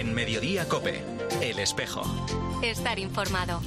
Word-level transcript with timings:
En 0.00 0.14
Mediodía 0.14 0.66
Cope, 0.66 1.02
El 1.42 1.58
Espejo. 1.58 2.00
Estar 2.62 2.98
informado. 2.98 3.60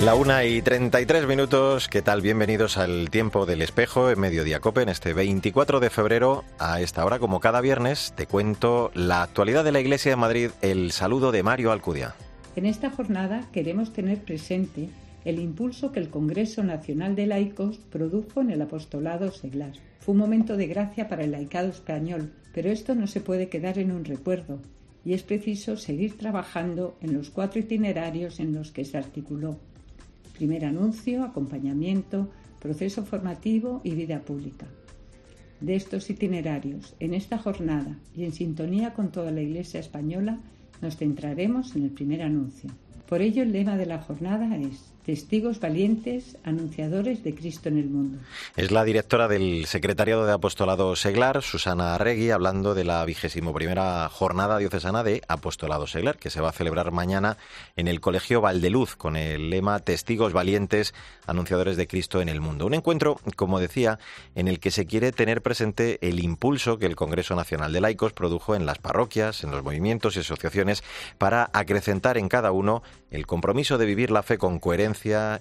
La 0.00 0.14
una 0.14 0.44
y 0.44 0.60
33 0.60 1.26
minutos, 1.26 1.88
¿qué 1.88 2.02
tal? 2.02 2.20
Bienvenidos 2.20 2.76
al 2.76 3.08
tiempo 3.08 3.46
del 3.46 3.62
espejo 3.62 4.10
en 4.10 4.20
Mediodía 4.20 4.60
Cope 4.60 4.82
en 4.82 4.90
este 4.90 5.14
24 5.14 5.80
de 5.80 5.88
febrero. 5.88 6.44
A 6.58 6.82
esta 6.82 7.06
hora, 7.06 7.18
como 7.18 7.40
cada 7.40 7.62
viernes, 7.62 8.12
te 8.14 8.26
cuento 8.26 8.90
la 8.92 9.22
actualidad 9.22 9.64
de 9.64 9.72
la 9.72 9.80
Iglesia 9.80 10.10
de 10.12 10.16
Madrid, 10.16 10.50
el 10.60 10.92
saludo 10.92 11.32
de 11.32 11.42
Mario 11.42 11.72
Alcudia. 11.72 12.14
En 12.54 12.66
esta 12.66 12.90
jornada 12.90 13.48
queremos 13.50 13.94
tener 13.94 14.18
presente 14.18 14.90
el 15.24 15.38
impulso 15.38 15.92
que 15.92 16.00
el 16.00 16.10
Congreso 16.10 16.62
Nacional 16.62 17.14
de 17.14 17.26
Laicos 17.26 17.78
produjo 17.78 18.40
en 18.40 18.50
el 18.50 18.62
apostolado 18.62 19.30
seglar. 19.30 19.72
Fue 20.00 20.12
un 20.12 20.18
momento 20.18 20.56
de 20.56 20.66
gracia 20.66 21.08
para 21.08 21.24
el 21.24 21.32
laicado 21.32 21.68
español, 21.68 22.32
pero 22.52 22.70
esto 22.70 22.94
no 22.94 23.06
se 23.06 23.20
puede 23.20 23.48
quedar 23.48 23.78
en 23.78 23.92
un 23.92 24.04
recuerdo 24.04 24.58
y 25.04 25.14
es 25.14 25.22
preciso 25.22 25.76
seguir 25.76 26.16
trabajando 26.16 26.96
en 27.00 27.14
los 27.14 27.30
cuatro 27.30 27.60
itinerarios 27.60 28.40
en 28.40 28.54
los 28.54 28.72
que 28.72 28.84
se 28.84 28.98
articuló 28.98 29.58
primer 30.42 30.64
anuncio, 30.64 31.22
acompañamiento, 31.22 32.28
proceso 32.58 33.04
formativo 33.04 33.80
y 33.84 33.92
vida 33.92 34.20
pública. 34.20 34.66
De 35.60 35.76
estos 35.76 36.10
itinerarios, 36.10 36.96
en 36.98 37.14
esta 37.14 37.38
jornada 37.38 37.96
y 38.16 38.24
en 38.24 38.32
sintonía 38.32 38.94
con 38.94 39.12
toda 39.12 39.30
la 39.30 39.40
Iglesia 39.40 39.78
española, 39.78 40.40
nos 40.80 40.96
centraremos 40.96 41.76
en 41.76 41.84
el 41.84 41.90
primer 41.90 42.22
anuncio. 42.22 42.70
Por 43.08 43.22
ello, 43.22 43.44
el 43.44 43.52
lema 43.52 43.76
de 43.76 43.86
la 43.86 44.00
jornada 44.00 44.56
es 44.56 44.91
testigos 45.04 45.58
valientes, 45.58 46.36
anunciadores 46.44 47.24
de 47.24 47.34
Cristo 47.34 47.68
en 47.68 47.78
el 47.78 47.86
mundo. 47.86 48.18
Es 48.56 48.70
la 48.70 48.84
directora 48.84 49.26
del 49.26 49.66
Secretariado 49.66 50.24
de 50.26 50.32
Apostolado 50.32 50.94
Seglar, 50.94 51.42
Susana 51.42 51.96
Arregui, 51.96 52.30
hablando 52.30 52.74
de 52.74 52.84
la 52.84 53.04
vigésimo 53.04 53.52
primera 53.52 54.08
jornada 54.08 54.58
diocesana 54.58 55.02
de 55.02 55.22
Apostolado 55.26 55.86
Seglar, 55.86 56.18
que 56.18 56.30
se 56.30 56.40
va 56.40 56.50
a 56.50 56.52
celebrar 56.52 56.92
mañana 56.92 57.36
en 57.74 57.88
el 57.88 58.00
Colegio 58.00 58.40
Valdeluz, 58.40 58.94
con 58.94 59.16
el 59.16 59.50
lema 59.50 59.80
Testigos 59.80 60.32
valientes, 60.32 60.94
anunciadores 61.26 61.76
de 61.76 61.88
Cristo 61.88 62.20
en 62.20 62.28
el 62.28 62.40
mundo. 62.40 62.66
Un 62.66 62.74
encuentro, 62.74 63.18
como 63.34 63.58
decía, 63.58 63.98
en 64.36 64.46
el 64.46 64.60
que 64.60 64.70
se 64.70 64.86
quiere 64.86 65.10
tener 65.10 65.42
presente 65.42 65.98
el 66.00 66.20
impulso 66.20 66.78
que 66.78 66.86
el 66.86 66.96
Congreso 66.96 67.34
Nacional 67.34 67.72
de 67.72 67.80
Laicos 67.80 68.12
produjo 68.12 68.54
en 68.54 68.66
las 68.66 68.78
parroquias, 68.78 69.42
en 69.42 69.50
los 69.50 69.64
movimientos 69.64 70.16
y 70.16 70.20
asociaciones, 70.20 70.84
para 71.18 71.50
acrecentar 71.52 72.18
en 72.18 72.28
cada 72.28 72.52
uno 72.52 72.82
el 73.10 73.26
compromiso 73.26 73.78
de 73.78 73.86
vivir 73.86 74.10
la 74.10 74.22
fe 74.22 74.38
con 74.38 74.58
coherencia 74.60 74.91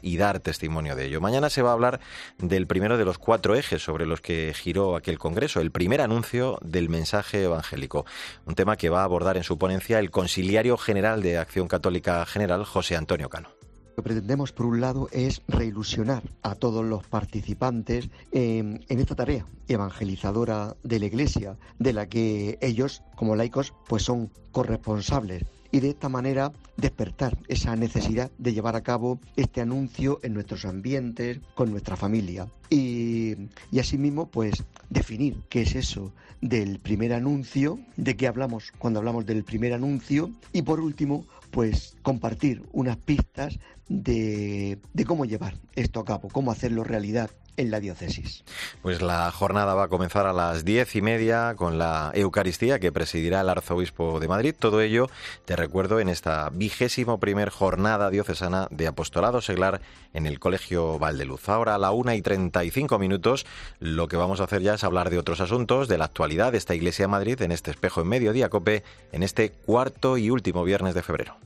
y 0.02 0.17
dar 0.17 0.39
testimonio 0.39 0.95
de 0.95 1.05
ello. 1.05 1.21
Mañana 1.21 1.49
se 1.49 1.61
va 1.61 1.71
a 1.71 1.73
hablar 1.73 1.99
del 2.38 2.67
primero 2.67 2.97
de 2.97 3.05
los 3.05 3.17
cuatro 3.17 3.55
ejes 3.55 3.83
sobre 3.83 4.05
los 4.05 4.21
que 4.21 4.53
giró 4.55 4.95
aquel 4.95 5.19
Congreso, 5.19 5.59
el 5.59 5.71
primer 5.71 6.02
anuncio 6.02 6.57
del 6.61 6.89
mensaje 6.89 7.44
evangélico, 7.44 8.05
un 8.45 8.55
tema 8.55 8.77
que 8.77 8.89
va 8.89 9.02
a 9.02 9.03
abordar 9.03 9.38
en 9.38 9.44
su 9.44 9.57
ponencia 9.57 9.99
el 9.99 10.11
Conciliario 10.11 10.77
General 10.77 11.22
de 11.22 11.38
Acción 11.38 11.67
Católica 11.67 12.25
General, 12.25 12.63
José 12.63 12.95
Antonio 12.95 13.29
Cano. 13.29 13.49
Lo 13.89 13.95
que 13.95 14.03
pretendemos, 14.03 14.53
por 14.53 14.67
un 14.67 14.79
lado, 14.79 15.09
es 15.11 15.41
reilusionar 15.49 16.23
a 16.44 16.55
todos 16.55 16.85
los 16.85 17.05
participantes 17.07 18.09
en, 18.31 18.85
en, 18.88 18.99
esta 18.99 19.16
tarea 19.16 19.45
evangelizadora 19.67 20.77
de 20.81 20.99
la 20.99 21.05
Iglesia, 21.07 21.57
de 21.77 21.91
la 21.91 22.07
que 22.07 22.57
ellos, 22.61 23.03
como 23.16 23.35
laicos, 23.35 23.73
pues 23.88 24.03
son 24.03 24.31
corresponsables 24.53 25.44
y 25.72 25.80
de 25.80 25.89
esta 25.89 26.09
manera 26.09 26.52
despertar 26.77 27.38
esa 27.47 27.75
necesidad 27.75 28.31
de 28.38 28.53
llevar 28.53 28.75
a 28.75 28.81
cabo 28.81 29.19
este 29.36 29.61
anuncio 29.61 30.19
en 30.23 30.33
nuestros 30.33 30.66
ambientes, 30.66 31.39
con 31.55 31.72
nuestra 31.72 31.95
familia. 31.95 32.47
Y, 32.69 33.36
y 33.72 33.80
asimismo, 33.80 34.28
pues 34.28 34.63
definir 34.89 35.38
qué 35.50 35.61
es 35.61 35.75
eso 35.75 36.12
del 36.41 36.79
primer 36.79 37.13
anuncio, 37.13 37.79
de 37.97 38.16
qué 38.18 38.28
hablamos 38.28 38.73
cuando 38.78 39.00
hablamos 39.00 39.25
del 39.25 39.44
primer 39.44 39.73
anuncio 39.73 40.31
y 40.51 40.63
por 40.63 40.79
último, 40.79 41.25
pues 41.51 41.95
compartir 42.01 42.63
unas 42.72 42.97
pistas 42.97 43.59
de, 43.88 44.79
de 44.94 45.06
cómo 45.06 45.25
llevar 45.25 45.56
esto 45.75 46.00
a 46.00 46.06
cabo, 46.06 46.29
cómo 46.29 46.51
hacerlo 46.51 46.84
realidad 46.84 47.29
en 47.61 47.72
la 47.72 47.79
diócesis. 47.79 48.44
Pues 48.81 49.01
la 49.01 49.31
jornada 49.31 49.73
va 49.73 49.83
a 49.83 49.88
comenzar 49.88 50.25
a 50.25 50.33
las 50.33 50.66
diez 50.66 50.95
y 50.95 51.01
media 51.01 51.55
con 51.55 51.77
la 51.77 52.11
Eucaristía 52.13 52.79
que 52.79 52.91
presidirá 52.91 53.41
el 53.41 53.49
Arzobispo 53.49 54.19
de 54.19 54.27
Madrid. 54.27 54.55
Todo 54.57 54.81
ello, 54.81 55.09
te 55.45 55.55
recuerdo, 55.55 56.00
en 56.00 56.09
esta 56.09 56.50
vigésimo 56.51 57.19
primer 57.19 57.50
jornada 57.50 58.09
diocesana 58.09 58.67
de 58.71 58.88
apostolado 58.88 59.41
seglar 59.41 59.81
en 60.13 60.25
el 60.25 60.39
Colegio 60.39 61.00
Valdeluz. 61.00 61.47
Ahora 61.47 61.75
a 61.75 61.77
la 61.77 61.91
una 61.91 62.16
y 62.16 62.21
treinta 62.21 62.63
y 62.63 62.71
cinco 62.71 63.00
minutos, 63.00 63.45
lo 63.79 64.07
que 64.07 64.17
vamos 64.17 64.41
a 64.41 64.45
hacer 64.45 64.61
ya 64.61 64.73
es 64.73 64.83
hablar 64.83 65.09
de 65.09 65.19
otros 65.19 65.39
asuntos, 65.39 65.88
de 65.88 65.97
la 65.97 66.05
actualidad 66.05 66.51
de 66.51 66.57
esta 66.57 66.75
Iglesia 66.75 67.03
de 67.03 67.11
Madrid 67.11 67.41
en 67.41 67.51
este 67.51 67.71
espejo 67.71 68.01
en 68.01 68.07
mediodía 68.07 68.50
cope, 68.50 68.83
en 69.11 69.23
este 69.23 69.51
cuarto 69.51 70.17
y 70.17 70.29
último 70.29 70.63
viernes 70.63 70.95
de 70.95 71.03
febrero. 71.03 71.38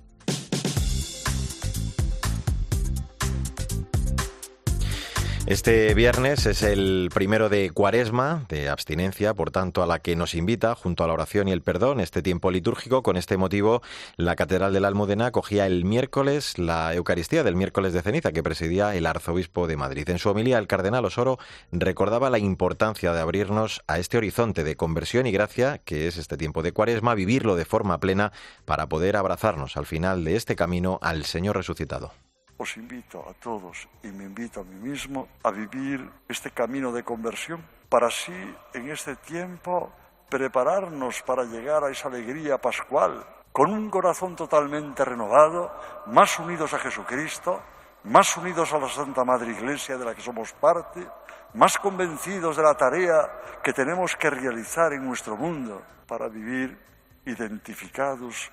Este 5.48 5.94
viernes 5.94 6.48
es 6.48 6.64
el 6.64 7.12
primero 7.14 7.50
de 7.50 7.70
cuaresma, 7.70 8.46
de 8.50 8.68
abstinencia, 8.68 9.36
por 9.36 9.52
tanto, 9.52 9.84
a 9.84 9.86
la 9.86 10.00
que 10.00 10.16
nos 10.16 10.34
invita, 10.34 10.74
junto 10.74 11.04
a 11.04 11.08
la 11.08 11.14
oración 11.14 11.48
y 11.48 11.52
el 11.52 11.62
perdón, 11.62 12.00
este 12.00 12.24
tiempo 12.24 12.50
litúrgico. 12.50 13.04
Con 13.04 13.16
este 13.16 13.38
motivo, 13.38 13.84
la 14.18 14.36
Catedral 14.36 14.74
de 14.74 14.80
la 14.80 14.88
Almudena 14.88 15.28
acogía 15.28 15.68
el 15.68 15.86
miércoles 15.86 16.58
la 16.58 16.96
Eucaristía 16.96 17.44
del 17.44 17.56
miércoles 17.56 17.94
de 17.94 18.02
ceniza 18.02 18.32
que 18.32 18.42
presidía 18.42 18.96
el 18.96 19.06
arzobispo 19.06 19.68
de 19.68 19.78
Madrid. 19.78 20.10
En 20.10 20.18
su 20.18 20.30
homilía, 20.30 20.58
el 20.58 20.66
cardenal 20.66 21.06
Osoro 21.06 21.38
recordaba 21.72 22.32
la 22.32 22.40
importancia 22.40 23.14
de 23.14 23.22
abrirnos 23.22 23.84
a 23.86 24.00
este 24.00 24.18
horizonte 24.18 24.64
de 24.64 24.76
conversión 24.76 25.28
y 25.28 25.32
gracia, 25.32 25.78
que 25.78 26.08
es 26.08 26.18
este 26.18 26.38
tiempo 26.38 26.64
de 26.64 26.72
cuaresma, 26.72 27.14
vivirlo 27.14 27.56
de 27.56 27.66
forma 27.66 28.00
plena 28.00 28.32
para 28.66 28.90
poder 28.90 29.16
abrazarnos 29.16 29.78
al 29.78 29.86
final 29.86 30.24
de 30.24 30.38
este 30.38 30.56
camino 30.56 30.98
al 31.04 31.24
Señor 31.24 31.56
resucitado 31.56 32.14
os 32.58 32.78
invito 32.78 33.28
a 33.28 33.34
todos 33.34 33.88
y 34.04 34.08
me 34.08 34.24
invito 34.24 34.62
a 34.62 34.64
mí 34.64 34.76
mismo 34.76 35.28
a 35.44 35.52
vivir 35.52 36.10
este 36.30 36.52
camino 36.52 36.92
de 36.92 37.04
conversión 37.04 37.64
para 37.90 38.08
así 38.08 38.34
en 38.74 38.90
este 38.90 39.16
tiempo 39.18 39.92
prepararnos 40.30 41.22
para 41.24 41.44
llegar 41.44 41.84
a 41.84 41.92
esa 41.92 42.08
alegría 42.08 42.58
pascual 42.58 43.26
con 43.52 43.72
un 43.72 43.90
corazón 43.90 44.36
totalmente 44.36 45.06
renovado, 45.06 45.72
más 46.08 46.38
unidos 46.40 46.74
a 46.74 46.80
Jesucristo, 46.80 47.62
más 48.04 48.36
unidos 48.36 48.74
a 48.74 48.80
la 48.80 48.90
Santa 48.90 49.24
Madre 49.24 49.52
Iglesia 49.52 49.98
de 49.98 50.04
la 50.04 50.14
que 50.14 50.22
somos 50.22 50.52
parte, 50.52 51.08
más 51.54 51.78
convencidos 51.78 52.58
de 52.58 52.64
la 52.64 52.76
tarea 52.76 53.32
que 53.64 53.72
tenemos 53.72 54.16
que 54.18 54.30
realizar 54.30 54.92
en 54.92 55.06
nuestro 55.06 55.38
mundo 55.38 55.82
para 56.06 56.28
vivir 56.28 56.78
identificados 57.26 58.52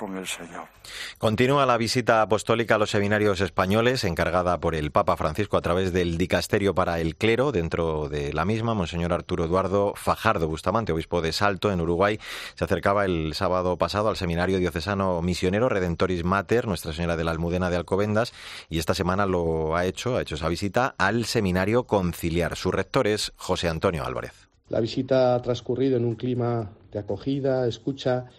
con 0.00 0.16
el 0.16 0.26
Señor. 0.26 0.64
Continúa 1.18 1.66
la 1.66 1.76
visita 1.76 2.22
apostólica 2.22 2.76
a 2.76 2.78
los 2.78 2.88
seminarios 2.88 3.42
españoles 3.42 4.02
encargada 4.04 4.58
por 4.58 4.74
el 4.74 4.92
Papa 4.92 5.14
Francisco 5.18 5.58
a 5.58 5.60
través 5.60 5.92
del 5.92 6.16
Dicasterio 6.16 6.74
para 6.74 7.00
el 7.00 7.16
Clero. 7.16 7.52
Dentro 7.52 8.08
de 8.08 8.32
la 8.32 8.46
misma, 8.46 8.72
Monseñor 8.72 9.12
Arturo 9.12 9.44
Eduardo 9.44 9.92
Fajardo 9.94 10.48
Bustamante, 10.48 10.92
obispo 10.92 11.20
de 11.20 11.32
Salto, 11.32 11.70
en 11.70 11.82
Uruguay, 11.82 12.18
se 12.54 12.64
acercaba 12.64 13.04
el 13.04 13.34
sábado 13.34 13.76
pasado 13.76 14.08
al 14.08 14.16
Seminario 14.16 14.58
Diocesano 14.58 15.20
Misionero 15.20 15.68
Redentoris 15.68 16.24
Mater, 16.24 16.66
Nuestra 16.66 16.94
Señora 16.94 17.18
de 17.18 17.24
la 17.24 17.32
Almudena 17.32 17.68
de 17.68 17.76
Alcobendas, 17.76 18.32
y 18.70 18.78
esta 18.78 18.94
semana 18.94 19.26
lo 19.26 19.76
ha 19.76 19.84
hecho, 19.84 20.16
ha 20.16 20.22
hecho 20.22 20.36
esa 20.36 20.48
visita 20.48 20.94
al 20.96 21.26
Seminario 21.26 21.84
Conciliar. 21.84 22.56
Su 22.56 22.70
rector 22.70 23.06
es 23.06 23.34
José 23.36 23.68
Antonio 23.68 24.06
Álvarez. 24.06 24.48
La 24.70 24.80
visita 24.80 25.34
ha 25.34 25.42
transcurrido 25.42 25.98
en 25.98 26.06
un 26.06 26.14
clima 26.14 26.70
de 26.90 27.00
acogida, 27.00 27.66
escucha 27.66 28.30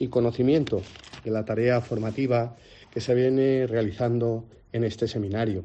y 0.00 0.08
conocimiento 0.08 0.82
de 1.22 1.30
la 1.30 1.44
tarea 1.44 1.80
formativa 1.80 2.56
que 2.90 3.00
se 3.00 3.14
viene 3.14 3.68
realizando 3.68 4.44
en 4.72 4.82
este 4.82 5.06
seminario. 5.06 5.64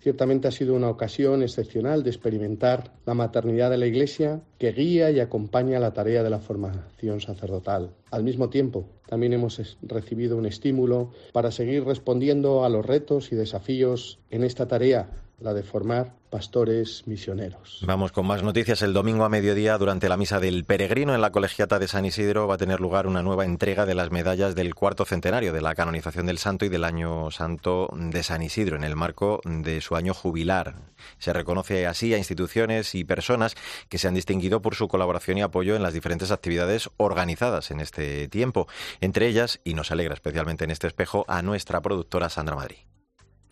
Ciertamente 0.00 0.48
ha 0.48 0.50
sido 0.50 0.74
una 0.74 0.88
ocasión 0.88 1.42
excepcional 1.42 2.02
de 2.02 2.10
experimentar 2.10 2.94
la 3.04 3.12
maternidad 3.12 3.70
de 3.70 3.76
la 3.76 3.86
Iglesia 3.86 4.40
que 4.58 4.72
guía 4.72 5.10
y 5.10 5.20
acompaña 5.20 5.78
la 5.78 5.92
tarea 5.92 6.22
de 6.22 6.30
la 6.30 6.38
formación 6.38 7.20
sacerdotal. 7.20 7.90
Al 8.10 8.24
mismo 8.24 8.48
tiempo, 8.48 8.86
también 9.06 9.34
hemos 9.34 9.78
recibido 9.82 10.38
un 10.38 10.46
estímulo 10.46 11.10
para 11.32 11.50
seguir 11.50 11.84
respondiendo 11.84 12.64
a 12.64 12.70
los 12.70 12.84
retos 12.84 13.30
y 13.30 13.36
desafíos 13.36 14.18
en 14.30 14.42
esta 14.42 14.66
tarea 14.66 15.10
la 15.40 15.54
de 15.54 15.62
formar 15.62 16.14
pastores 16.30 17.02
misioneros. 17.06 17.80
Vamos 17.84 18.12
con 18.12 18.26
más 18.26 18.42
noticias. 18.42 18.82
El 18.82 18.92
domingo 18.92 19.24
a 19.24 19.28
mediodía, 19.28 19.76
durante 19.78 20.08
la 20.08 20.16
misa 20.16 20.38
del 20.38 20.64
peregrino 20.64 21.14
en 21.14 21.20
la 21.20 21.32
colegiata 21.32 21.78
de 21.78 21.88
San 21.88 22.04
Isidro, 22.04 22.46
va 22.46 22.54
a 22.54 22.58
tener 22.58 22.80
lugar 22.80 23.06
una 23.06 23.22
nueva 23.22 23.44
entrega 23.44 23.84
de 23.84 23.94
las 23.94 24.10
medallas 24.10 24.54
del 24.54 24.74
cuarto 24.74 25.04
centenario 25.04 25.52
de 25.52 25.60
la 25.60 25.74
canonización 25.74 26.26
del 26.26 26.38
santo 26.38 26.64
y 26.64 26.68
del 26.68 26.84
año 26.84 27.30
santo 27.30 27.88
de 27.92 28.22
San 28.22 28.42
Isidro, 28.42 28.76
en 28.76 28.84
el 28.84 28.96
marco 28.96 29.40
de 29.44 29.80
su 29.80 29.96
año 29.96 30.14
jubilar. 30.14 30.76
Se 31.18 31.32
reconoce 31.32 31.86
así 31.86 32.14
a 32.14 32.18
instituciones 32.18 32.94
y 32.94 33.04
personas 33.04 33.56
que 33.88 33.98
se 33.98 34.06
han 34.06 34.14
distinguido 34.14 34.62
por 34.62 34.74
su 34.74 34.88
colaboración 34.88 35.38
y 35.38 35.42
apoyo 35.42 35.74
en 35.74 35.82
las 35.82 35.94
diferentes 35.94 36.30
actividades 36.30 36.90
organizadas 36.96 37.70
en 37.70 37.80
este 37.80 38.28
tiempo. 38.28 38.68
Entre 39.00 39.26
ellas, 39.26 39.60
y 39.64 39.74
nos 39.74 39.90
alegra 39.90 40.14
especialmente 40.14 40.64
en 40.64 40.70
este 40.70 40.86
espejo, 40.86 41.24
a 41.26 41.42
nuestra 41.42 41.80
productora 41.80 42.28
Sandra 42.28 42.54
Madrid. 42.54 42.78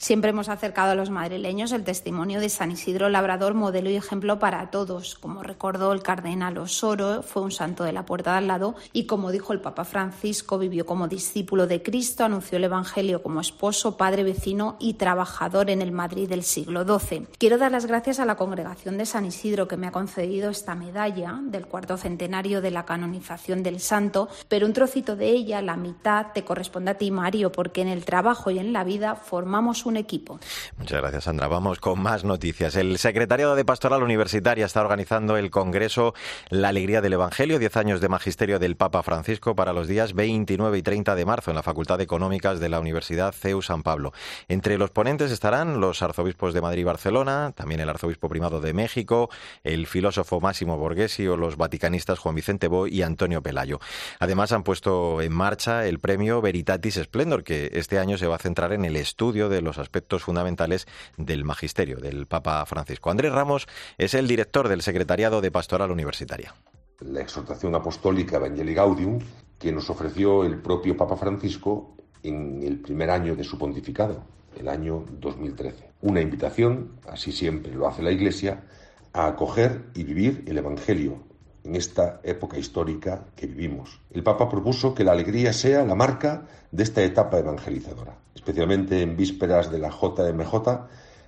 Siempre 0.01 0.31
hemos 0.31 0.49
acercado 0.49 0.93
a 0.93 0.95
los 0.95 1.11
madrileños 1.11 1.73
el 1.73 1.83
testimonio 1.83 2.39
de 2.39 2.49
San 2.51 2.71
Isidro 2.71 3.09
Labrador, 3.09 3.55
modelo 3.55 3.91
y 3.91 3.97
ejemplo 3.97 4.39
para 4.39 4.71
todos. 4.71 5.17
Como 5.17 5.43
recordó 5.43 5.93
el 5.93 6.05
cardenal 6.05 6.57
Osoro, 6.59 7.25
fue 7.25 7.43
un 7.43 7.51
santo 7.51 7.83
de 7.83 7.93
la 7.93 8.07
puerta 8.07 8.31
de 8.31 8.39
al 8.39 8.47
lado 8.47 8.77
y 8.93 9.07
como 9.07 9.33
dijo 9.33 9.53
el 9.53 9.61
Papa 9.61 9.85
Francisco, 9.85 10.57
vivió 10.57 10.87
como 10.87 11.09
discípulo 11.09 11.67
de 11.67 11.83
Cristo, 11.83 12.25
anunció 12.25 12.59
el 12.59 12.65
Evangelio 12.65 13.25
como 13.25 13.41
esposo, 13.41 13.97
padre, 13.97 14.23
vecino 14.23 14.77
y 14.79 14.95
trabajador 14.95 15.69
en 15.69 15.83
el 15.83 15.91
Madrid 15.91 16.29
del 16.29 16.45
siglo 16.45 16.85
XII. 16.85 17.27
Quiero 17.37 17.59
dar 17.59 17.73
las 17.73 17.87
gracias 17.87 18.21
a 18.21 18.25
la 18.25 18.37
congregación 18.37 18.99
de 18.99 19.07
San 19.07 19.25
Isidro 19.25 19.67
que 19.67 19.77
me 19.77 19.89
ha 19.89 19.93
concedido 19.93 20.49
esta 20.49 20.77
medalla 20.77 21.41
del 21.43 21.67
cuarto 21.67 21.97
centenario 21.97 22.61
de 22.61 22.71
la 22.71 22.87
canonización 22.87 23.65
del 23.65 23.81
santo, 23.81 24.29
pero 24.47 24.65
un 24.65 24.75
trocito 24.75 25.17
de 25.17 25.31
ella, 25.31 25.61
la 25.61 25.77
mitad, 25.77 26.29
te 26.33 26.45
corresponde 26.45 26.93
a 26.93 26.99
ti, 26.99 27.11
Mario, 27.11 27.51
porque 27.51 27.83
en 27.83 27.89
el 27.89 28.05
trabajo 28.05 28.53
y 28.53 28.61
en 28.61 28.73
la 28.73 28.85
vida 28.85 29.17
formamos 29.17 29.88
un 29.89 29.97
equipo. 29.97 30.39
Muchas 30.77 31.01
gracias, 31.01 31.25
Sandra. 31.25 31.49
Vamos 31.49 31.81
con 31.81 32.01
más 32.01 32.25
noticias. 32.25 32.77
El 32.77 32.99
secretariado 32.99 33.57
de 33.57 33.65
Pastoral 33.65 34.03
Universitaria 34.03 34.67
está 34.67 34.81
organizando 34.81 35.37
el 35.37 35.51
Congreso 35.51 36.15
La 36.51 36.69
Alegría 36.69 37.01
del 37.01 37.15
Evangelio, 37.15 37.59
10 37.59 37.77
años 37.77 38.01
de 38.01 38.09
magisterio 38.09 38.59
del 38.59 38.77
Papa 38.77 39.03
Francisco 39.03 39.55
para 39.55 39.73
los 39.73 39.89
días 39.89 40.15
29 40.15 40.79
y 40.79 40.83
30 40.83 41.15
de 41.15 41.25
marzo 41.25 41.51
en 41.51 41.57
la 41.57 41.63
Facultad 41.63 41.99
de 41.99 42.05
Económicas 42.05 42.61
de 42.61 42.69
la 42.69 42.81
Universidad 42.81 43.33
CEU 43.33 43.63
San 43.63 43.83
Pablo. 43.83 44.13
Entre 44.49 44.79
los 44.79 44.91
ponentes 44.91 45.31
estarán 45.31 45.81
los 45.81 46.03
arzobispos 46.03 46.55
de 46.55 46.61
Madrid 46.61 46.83
y 46.83 46.85
Barcelona, 46.85 47.53
también 47.57 47.81
el 47.81 47.89
arzobispo 47.89 48.29
primado 48.29 48.61
de 48.61 48.73
México, 48.73 49.31
el 49.65 49.87
filósofo 49.87 50.41
Máximo 50.41 50.77
Borghesi 50.77 51.27
o 51.27 51.37
los 51.37 51.57
vaticanistas 51.57 52.19
Juan 52.19 52.35
Vicente 52.35 52.69
Boy 52.69 52.95
y 52.95 53.03
Antonio 53.03 53.43
Pelayo. 53.43 53.81
Además, 54.21 54.53
han 54.53 54.63
puesto 54.63 55.23
en 55.23 55.33
marcha 55.33 55.87
el 55.87 55.99
premio 55.99 56.41
Veritatis 56.41 57.01
Splendor, 57.03 57.43
que 57.43 57.71
este 57.73 57.99
año 57.99 58.19
se 58.19 58.27
va 58.27 58.37
a 58.37 58.39
centrar 58.39 58.73
en 58.73 58.85
el 58.85 58.97
estudio 58.97 59.49
de 59.49 59.63
los 59.63 59.78
aspectos 59.79 60.23
fundamentales 60.23 60.87
del 61.17 61.45
magisterio 61.45 61.99
del 61.99 62.27
Papa 62.27 62.65
Francisco. 62.67 63.11
Andrés 63.11 63.33
Ramos 63.33 63.67
es 63.97 64.15
el 64.15 64.27
director 64.27 64.69
del 64.69 64.83
Secretariado 64.83 65.41
de 65.41 65.51
Pastoral 65.51 65.91
Universitaria. 65.91 66.55
La 67.01 67.21
exhortación 67.21 67.75
apostólica 67.75 68.37
Evangelii 68.37 68.75
Gaudium 68.75 69.21
que 69.59 69.73
nos 69.73 69.91
ofreció 69.91 70.45
el 70.45 70.61
propio 70.61 70.97
Papa 70.97 71.17
Francisco 71.17 71.97
en 72.23 72.63
el 72.63 72.79
primer 72.81 73.11
año 73.11 73.35
de 73.35 73.45
su 73.45 73.59
pontificado, 73.59 74.25
el 74.57 74.69
año 74.69 75.05
2013. 75.21 75.91
Una 76.03 76.21
invitación, 76.21 77.01
así 77.09 77.33
siempre 77.33 77.75
lo 77.75 77.89
hace 77.89 78.03
la 78.03 78.13
Iglesia, 78.13 78.65
a 79.13 79.27
acoger 79.27 79.87
y 79.95 80.05
vivir 80.05 80.45
el 80.47 80.59
Evangelio 80.59 81.28
en 81.69 81.77
esta 81.77 82.21
época 82.25 82.59
histórica 82.59 83.27
que 83.37 83.47
vivimos. 83.47 84.01
El 84.11 84.23
Papa 84.23 84.49
propuso 84.49 84.95
que 84.95 85.05
la 85.05 85.13
alegría 85.13 85.53
sea 85.53 85.85
la 85.85 85.95
marca 85.95 86.49
de 86.73 86.83
esta 86.83 87.03
etapa 87.03 87.39
evangelizadora 87.39 88.17
especialmente 88.49 89.03
en 89.03 89.15
vísperas 89.15 89.71
de 89.71 89.79
la 89.79 89.91
JMJ, 89.91 90.55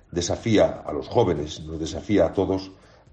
desafía 0.09 0.81
a 0.83 0.91
los 0.91 1.07
jóvenes, 1.07 1.61
nos 1.61 1.79
desafía 1.79 2.25
a 2.25 2.33
todos 2.33 2.71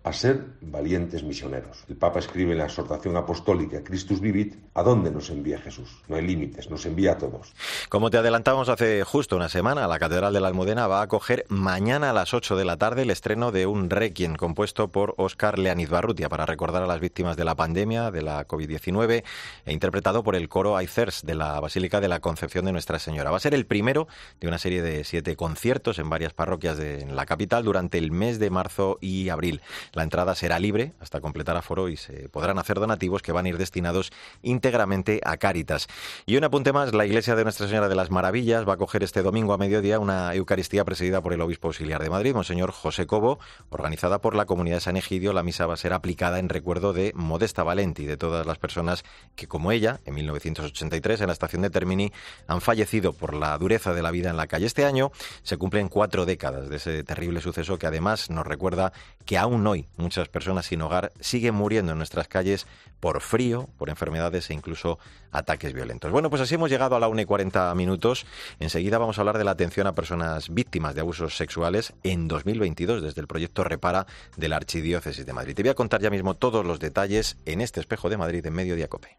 a 0.09 0.13
ser 0.13 0.45
valientes 0.61 1.23
misioneros. 1.23 1.85
El 1.89 1.97
Papa 1.97 2.19
escribe 2.19 2.53
en 2.53 2.59
la 2.59 2.65
exhortación 2.65 3.17
apostólica 3.17 3.83
Christus 3.85 4.21
Vivit, 4.21 4.55
¿a 4.75 4.83
dónde 4.83 5.11
nos 5.11 5.31
envía 5.31 5.59
Jesús? 5.59 5.89
No 6.09 6.17
hay 6.17 6.27
límites, 6.27 6.71
nos 6.71 6.87
envía 6.87 7.13
a 7.13 7.19
todos. 7.19 7.53
Como 7.89 8.11
te 8.11 8.17
adelantamos 8.19 8.69
hace 8.69 9.05
justo 9.05 9.37
una 9.37 9.49
semana, 9.49 9.87
la 9.87 9.99
Catedral 9.99 10.33
de 10.33 10.41
la 10.41 10.49
Almudena 10.49 10.87
va 10.87 11.01
a 11.01 11.03
acoger 11.03 11.45
mañana 11.49 12.11
a 12.11 12.13
las 12.13 12.33
8 12.35 12.57
de 12.57 12.65
la 12.65 12.77
tarde 12.77 13.03
el 13.03 13.11
estreno 13.11 13.53
de 13.53 13.67
un 13.67 13.91
requiem 13.91 14.37
compuesto 14.37 14.89
por 14.89 15.15
Óscar 15.19 15.59
Leaniz 15.59 15.91
Barrutia 15.91 16.29
para 16.29 16.47
recordar 16.47 16.83
a 16.83 16.87
las 16.87 17.01
víctimas 17.01 17.37
de 17.37 17.45
la 17.45 17.55
pandemia, 17.55 18.11
de 18.11 18.23
la 18.23 18.47
COVID-19 18.47 19.25
e 19.67 19.73
interpretado 19.73 20.23
por 20.23 20.37
el 20.37 20.49
coro 20.49 20.77
Aicers 20.77 21.25
de 21.25 21.35
la 21.35 21.61
Basílica 21.61 22.01
de 22.01 22.09
la 22.09 22.21
Concepción 22.21 22.65
de 22.65 22.73
Nuestra 22.73 22.99
Señora. 22.99 23.31
Va 23.31 23.37
a 23.37 23.41
ser 23.41 23.55
el 23.55 23.67
primero 23.67 24.09
de 24.41 24.49
una 24.49 24.59
serie 24.59 24.83
de 24.83 25.05
siete 25.05 25.37
conciertos 25.37 25.99
en 25.99 26.09
varias 26.09 26.33
parroquias 26.33 26.77
de 26.77 27.07
la 27.07 27.27
capital 27.27 27.65
durante 27.65 27.99
el 27.99 28.11
mes 28.11 28.39
de 28.39 28.51
marzo 28.51 28.99
y 29.01 29.29
abril. 29.29 29.61
La 29.99 30.05
entrada 30.05 30.37
será 30.37 30.61
libre 30.61 30.93
hasta 31.01 31.21
completar 31.21 31.57
aforo 31.57 31.89
y 31.89 31.97
se 31.97 32.29
podrán 32.29 32.61
hacer 32.61 32.79
donativos 32.79 33.21
que 33.21 33.33
van 33.33 33.47
a 33.47 33.49
ir 33.49 33.59
destinados 33.59 34.13
íntegramente 34.43 35.21
a 35.25 35.39
Cáritas. 35.39 35.89
Y 36.25 36.37
un 36.37 36.45
apunte 36.45 36.73
más, 36.73 36.95
la 36.95 37.05
Iglesia 37.05 37.35
de 37.35 37.43
Nuestra 37.43 37.67
Señora 37.67 37.89
de 37.89 37.97
las 37.97 38.13
Maravillas 38.13 38.65
va 38.65 38.75
a 38.75 38.77
coger 38.77 39.03
este 39.03 39.23
domingo 39.23 39.55
a 39.55 39.59
mediodía 39.59 39.99
una 39.99 40.33
Eucaristía 40.37 40.85
presidida 40.85 41.21
por 41.21 41.33
el 41.33 41.41
Obispo 41.41 41.67
Auxiliar 41.67 42.01
de 42.01 42.11
Madrid, 42.11 42.33
Monseñor 42.33 42.71
José 42.71 43.09
Cobo, 43.09 43.41
organizada 43.71 44.21
por 44.21 44.37
la 44.37 44.47
Comunidad 44.47 44.77
de 44.77 44.83
San 44.83 44.97
Egidio. 44.97 45.33
La 45.33 45.43
misa 45.43 45.67
va 45.67 45.75
a 45.75 45.77
ser 45.77 45.93
aplicada 45.93 46.39
en 46.39 46.49
recuerdo 46.49 46.93
de 46.93 47.11
Modesta 47.17 47.65
Valenti 47.65 48.05
y 48.05 48.07
de 48.07 48.17
todas 48.17 48.47
las 48.47 48.59
personas 48.59 49.03
que, 49.35 49.49
como 49.49 49.73
ella, 49.73 49.99
en 50.05 50.15
1983, 50.15 51.23
en 51.23 51.27
la 51.27 51.33
estación 51.33 51.63
de 51.63 51.71
Termini, 51.71 52.13
han 52.47 52.61
fallecido 52.61 53.15
por 53.15 53.35
la 53.35 53.59
dureza 53.59 53.95
de 53.95 54.03
la 54.03 54.13
vida 54.13 54.31
en 54.31 54.37
la 54.37 54.47
calle. 54.47 54.67
Este 54.67 54.85
año 54.85 55.11
se 55.43 55.57
cumplen 55.57 55.89
cuatro 55.89 56.25
décadas 56.25 56.69
de 56.69 56.77
ese 56.77 57.03
terrible 57.03 57.41
suceso 57.41 57.81
que 57.81 57.89
además 57.89 58.31
nos 58.31 58.47
recuerda 58.47 58.93
que 59.25 59.37
aún 59.37 59.67
hoy 59.67 59.88
muchas 59.97 60.29
personas 60.29 60.67
sin 60.67 60.83
hogar 60.83 61.13
siguen 61.21 61.55
muriendo 61.55 61.93
en 61.93 61.99
nuestras 61.99 62.29
calles 62.29 62.67
por 63.01 63.21
frío, 63.21 63.69
por 63.79 63.91
enfermedades 63.91 64.51
e 64.51 64.55
incluso 64.55 64.99
ataques 65.33 65.73
violentos. 65.73 66.11
Bueno, 66.11 66.31
pues 66.31 66.43
así 66.43 66.55
hemos 66.55 66.71
llegado 66.71 66.97
a 66.97 67.01
la 67.01 67.09
1 67.09 67.21
y 67.21 67.25
40 67.25 67.75
minutos. 67.75 68.27
Enseguida 68.61 68.99
vamos 68.99 69.19
a 69.19 69.23
hablar 69.23 69.39
de 69.39 69.45
la 69.45 69.53
atención 69.53 69.87
a 69.87 69.95
personas 69.95 70.53
víctimas 70.53 70.95
de 70.95 71.01
abusos 71.01 71.37
sexuales 71.37 71.93
en 72.03 72.29
2022 72.29 73.03
desde 73.03 73.21
el 73.21 73.27
proyecto 73.27 73.65
Repara 73.65 74.07
de 74.37 74.49
la 74.49 74.57
Archidiócesis 74.57 75.27
de 75.27 75.33
Madrid. 75.33 75.55
Te 75.55 75.63
voy 75.63 75.71
a 75.71 75.75
contar 75.75 76.01
ya 76.01 76.11
mismo 76.11 76.35
todos 76.35 76.65
los 76.65 76.81
detalles 76.81 77.37
en 77.45 77.61
este 77.61 77.81
espejo 77.81 78.09
de 78.09 78.17
Madrid 78.17 78.45
en 78.47 78.55
Mediodía 78.55 78.89
Cope. 78.89 79.17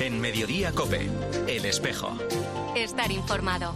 En 0.00 0.20
Mediodía 0.20 0.72
Cope, 0.72 1.08
el 1.48 1.64
espejo. 1.64 2.16
Estar 2.76 3.10
informado. 3.10 3.74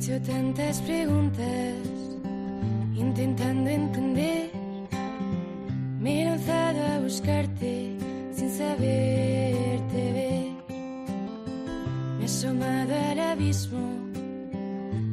Hecho 0.00 0.18
tantas 0.22 0.80
preguntas 0.80 1.74
intentando 2.96 3.68
entender. 3.68 4.50
Me 6.00 6.22
he 6.22 6.24
lanzado 6.24 6.82
a 6.86 6.98
buscarte 7.00 7.96
sin 8.32 8.50
saberte 8.50 10.12
ver. 10.14 10.76
Me 12.16 12.22
he 12.22 12.24
asomado 12.24 12.94
al 12.94 13.20
abismo. 13.20 14.10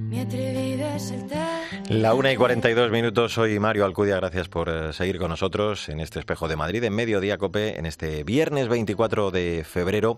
Me 0.09 0.19
he 0.19 0.21
atrevido 0.21 0.87
a 0.87 0.99
saltar. 0.99 1.63
La 1.89 2.13
1 2.13 2.31
y 2.31 2.35
42 2.37 2.89
minutos, 2.89 3.33
soy 3.33 3.59
Mario 3.59 3.83
Alcudia, 3.83 4.15
gracias 4.15 4.47
por 4.47 4.69
eh, 4.69 4.93
seguir 4.93 5.19
con 5.19 5.29
nosotros 5.29 5.89
en 5.89 5.99
este 5.99 6.19
espejo 6.19 6.47
de 6.47 6.55
Madrid, 6.55 6.81
en 6.85 6.95
Mediodía 6.95 7.37
Cope, 7.37 7.77
en 7.77 7.85
este 7.85 8.23
viernes 8.23 8.69
24 8.69 9.31
de 9.31 9.65
febrero. 9.65 10.17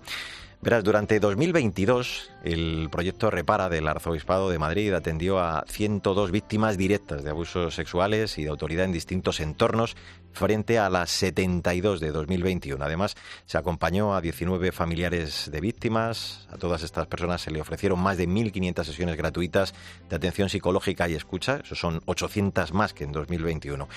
Verás, 0.61 0.83
durante 0.83 1.21
2022 1.21 2.31
el 2.43 2.89
proyecto 2.91 3.31
Repara 3.31 3.69
del 3.69 3.87
Arzobispado 3.87 4.49
de 4.49 4.59
Madrid 4.59 4.93
atendió 4.93 5.39
a 5.39 5.63
102 5.65 6.31
víctimas 6.31 6.77
directas 6.77 7.23
de 7.23 7.29
abusos 7.29 7.75
sexuales 7.75 8.37
y 8.37 8.43
de 8.43 8.49
autoridad 8.49 8.83
en 8.83 8.91
distintos 8.91 9.39
entornos 9.39 9.95
frente 10.33 10.77
a 10.77 10.89
las 10.89 11.11
72 11.11 12.01
de 12.01 12.11
2021. 12.11 12.83
Además, 12.83 13.15
se 13.45 13.57
acompañó 13.57 14.13
a 14.13 14.19
19 14.19 14.73
familiares 14.73 15.49
de 15.49 15.61
víctimas. 15.61 16.45
A 16.51 16.57
todas 16.57 16.83
estas 16.83 17.07
personas 17.07 17.41
se 17.41 17.51
le 17.51 17.61
ofrecieron 17.61 17.99
más 17.99 18.17
de 18.17 18.27
1.500 18.27 18.83
sesiones 18.83 19.15
gratuitas 19.15 19.73
de 20.09 20.17
atención 20.17 20.49
psicológica 20.49 21.07
y 21.07 21.13
escucha. 21.15 21.61
Eso 21.63 21.75
son 21.75 22.01
800 22.05 22.73
más 22.73 22.93
que 22.93 23.05
en 23.05 23.13
2021. 23.13 23.87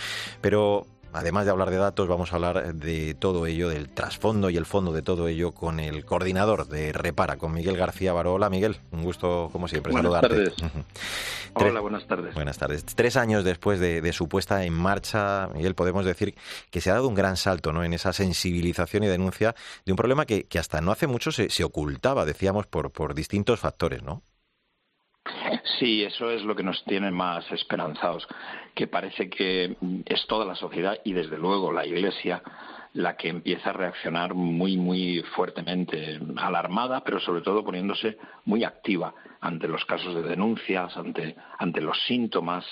Pero 0.41 0.87
Además 1.13 1.45
de 1.45 1.51
hablar 1.51 1.71
de 1.71 1.77
datos, 1.77 2.09
vamos 2.09 2.33
a 2.33 2.37
hablar 2.37 2.75
de 2.75 3.15
todo 3.15 3.47
ello, 3.47 3.69
del 3.69 3.91
trasfondo 3.91 4.49
y 4.49 4.57
el 4.57 4.65
fondo 4.65 4.93
de 4.93 5.03
todo 5.03 5.29
ello 5.29 5.53
con 5.53 5.79
el 5.79 6.07
coordinador 6.07 6.69
de 6.69 6.93
Repara, 6.93 7.37
con 7.37 7.53
Miguel 7.53 7.77
García 7.77 8.15
Baró. 8.15 8.35
Hola 8.35 8.49
Miguel, 8.49 8.79
un 8.93 9.03
gusto 9.03 9.51
como 9.53 9.69
siempre 9.69 9.93
buenas 9.93 10.11
saludarte. 10.11 10.51
Tardes. 10.51 10.85
Hola, 11.55 11.81
buenas 11.81 12.07
tardes. 12.07 12.35
Buenas 12.35 12.57
tardes. 12.57 12.85
Tres 12.87 13.17
años 13.17 13.45
después 13.45 13.79
de, 13.79 14.13
su 14.15 14.27
puesta 14.27 14.65
en 14.65 14.73
marcha, 14.73 15.49
Miguel, 15.55 15.75
podemos 15.75 16.07
decir 16.07 16.35
que 16.71 16.81
se 16.81 16.91
ha 16.91 16.95
dado 16.95 17.09
un 17.09 17.15
gran 17.15 17.37
salto 17.37 17.75
¿no? 17.75 17.85
en 17.85 17.93
esa 17.93 18.15
sensibilización 18.15 19.05
y 19.05 19.09
denuncia 19.09 19.55
de 19.85 19.93
un 19.93 19.97
problema 19.97 20.25
que, 20.25 20.47
hasta 20.59 20.81
no 20.81 20.93
hace 20.93 21.07
mucho 21.07 21.31
se, 21.31 21.51
se 21.51 21.63
ocultaba, 21.63 22.25
decíamos, 22.25 22.67
por, 22.67 22.91
por 22.91 23.15
distintos 23.15 23.61
factores, 23.61 24.03
¿no? 24.03 24.23
Sí, 25.79 26.03
eso 26.05 26.31
es 26.31 26.43
lo 26.43 26.55
que 26.55 26.63
nos 26.63 26.85
tiene 26.85 27.11
más 27.11 27.51
esperanzados, 27.53 28.27
que 28.75 28.87
parece 28.87 29.31
que 29.31 29.77
es 30.05 30.27
toda 30.27 30.45
la 30.45 30.55
sociedad 30.55 30.99
y 31.05 31.13
desde 31.13 31.39
luego 31.39 31.73
la 31.73 31.87
Iglesia 31.87 32.43
la 32.95 33.17
que 33.17 33.29
empieza 33.29 33.71
a 33.71 33.73
reaccionar 33.73 34.35
muy, 34.35 34.77
muy 34.77 35.23
fuertemente, 35.35 36.21
alarmada, 36.37 37.03
pero 37.03 37.21
sobre 37.21 37.41
todo 37.41 37.65
poniéndose 37.65 38.19
muy 38.45 38.65
activa 38.65 39.15
ante 39.41 39.67
los 39.67 39.85
casos 39.87 40.15
de 40.15 40.23
denuncias, 40.23 40.97
ante, 40.97 41.35
ante 41.59 41.81
los 41.81 41.99
síntomas 42.07 42.65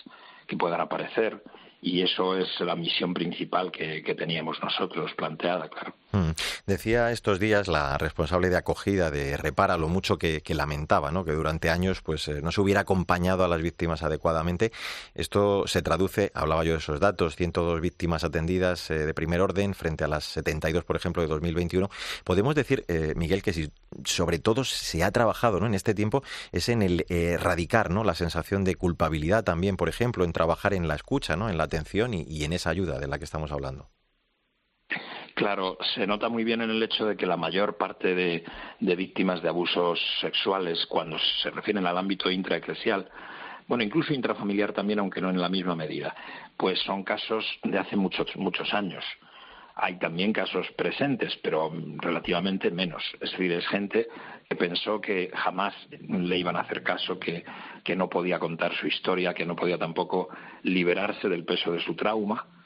que 0.46 0.56
puedan 0.56 0.80
aparecer. 0.80 1.42
Y 1.80 2.02
eso 2.02 2.36
es 2.36 2.60
la 2.60 2.76
misión 2.76 3.14
principal 3.14 3.70
que, 3.70 4.02
que 4.02 4.14
teníamos 4.14 4.62
nosotros 4.62 5.14
planteada, 5.14 5.68
claro. 5.68 5.94
Mm. 6.12 6.30
Decía 6.66 7.12
estos 7.12 7.38
días 7.38 7.68
la 7.68 7.96
responsable 7.96 8.50
de 8.50 8.56
acogida 8.56 9.10
de 9.10 9.36
Repara 9.36 9.76
lo 9.76 9.88
mucho 9.88 10.18
que, 10.18 10.42
lamentaba, 10.50 11.12
¿no? 11.12 11.24
que 11.24 11.32
durante 11.32 11.70
años 11.70 12.02
pues 12.02 12.26
eh, 12.26 12.42
no 12.42 12.50
se 12.50 12.60
hubiera 12.60 12.80
acompañado 12.80 13.44
a 13.44 13.48
las 13.48 13.62
víctimas 13.62 14.02
adecuadamente. 14.02 14.72
Esto 15.14 15.66
se 15.66 15.82
traduce, 15.82 16.32
hablaba 16.34 16.64
yo 16.64 16.72
de 16.72 16.78
esos 16.78 16.98
datos, 16.98 17.36
102 17.36 17.80
víctimas 17.80 18.24
atendidas 18.24 18.90
eh, 18.90 19.06
de 19.06 19.14
primer 19.14 19.40
orden 19.40 19.74
frente 19.74 20.04
a 20.04 20.08
las 20.08 20.24
72, 20.24 20.84
por 20.84 20.96
ejemplo, 20.96 21.22
de 21.22 21.28
2021. 21.28 21.88
Podemos 22.24 22.54
decir, 22.54 22.84
eh, 22.88 23.14
Miguel, 23.16 23.42
que 23.42 23.52
si 23.52 23.70
sobre 24.04 24.38
todo 24.40 24.64
se 24.64 25.04
ha 25.04 25.10
trabajado 25.12 25.60
¿no? 25.60 25.66
en 25.66 25.74
este 25.74 25.94
tiempo 25.94 26.22
es 26.50 26.68
en 26.68 26.82
el 26.82 27.06
erradicar 27.08 27.90
¿no? 27.90 28.02
la 28.02 28.14
sensación 28.14 28.64
de 28.64 28.74
culpabilidad 28.74 29.44
también, 29.44 29.76
por 29.76 29.88
ejemplo, 29.88 30.24
en 30.24 30.32
trabajar 30.32 30.74
en 30.74 30.88
la 30.88 30.96
escucha, 30.96 31.36
¿no? 31.36 31.48
en 31.48 31.58
la 31.58 31.64
atención 31.64 32.14
y 32.14 32.44
en 32.44 32.52
esa 32.52 32.70
ayuda 32.70 32.98
de 32.98 33.06
la 33.06 33.18
que 33.18 33.24
estamos 33.24 33.52
hablando. 33.52 33.88
Claro, 35.40 35.78
se 35.94 36.06
nota 36.06 36.28
muy 36.28 36.44
bien 36.44 36.60
en 36.60 36.68
el 36.68 36.82
hecho 36.82 37.06
de 37.06 37.16
que 37.16 37.24
la 37.24 37.38
mayor 37.38 37.78
parte 37.78 38.14
de, 38.14 38.44
víctimas 38.78 39.40
de 39.40 39.48
abusos 39.48 39.98
sexuales, 40.20 40.84
cuando 40.84 41.16
se 41.42 41.48
refieren 41.48 41.86
al 41.86 41.96
ámbito 41.96 42.30
intraeclesial, 42.30 43.08
bueno, 43.66 43.82
incluso 43.82 44.12
intrafamiliar 44.12 44.74
también, 44.74 44.98
aunque 44.98 45.22
no 45.22 45.30
en 45.30 45.40
la 45.40 45.48
misma 45.48 45.74
medida, 45.74 46.14
pues 46.58 46.78
son 46.80 47.04
casos 47.04 47.42
de 47.62 47.78
hace 47.78 47.96
muchos, 47.96 48.36
muchos 48.36 48.74
años. 48.74 49.02
Hay 49.76 49.98
también 49.98 50.34
casos 50.34 50.70
presentes, 50.76 51.34
pero 51.42 51.72
relativamente 51.96 52.70
menos. 52.70 53.02
Es 53.14 53.30
decir, 53.30 53.50
es 53.50 53.66
gente 53.66 54.08
que 54.46 54.56
pensó 54.56 55.00
que 55.00 55.30
jamás 55.32 55.74
le 56.00 56.36
iban 56.36 56.56
a 56.56 56.60
hacer 56.60 56.82
caso, 56.82 57.18
que, 57.18 57.46
que 57.82 57.96
no 57.96 58.10
podía 58.10 58.38
contar 58.38 58.74
su 58.74 58.86
historia, 58.86 59.32
que 59.32 59.46
no 59.46 59.56
podía 59.56 59.78
tampoco 59.78 60.28
liberarse 60.64 61.30
del 61.30 61.46
peso 61.46 61.72
de 61.72 61.80
su 61.80 61.96
trauma 61.96 62.59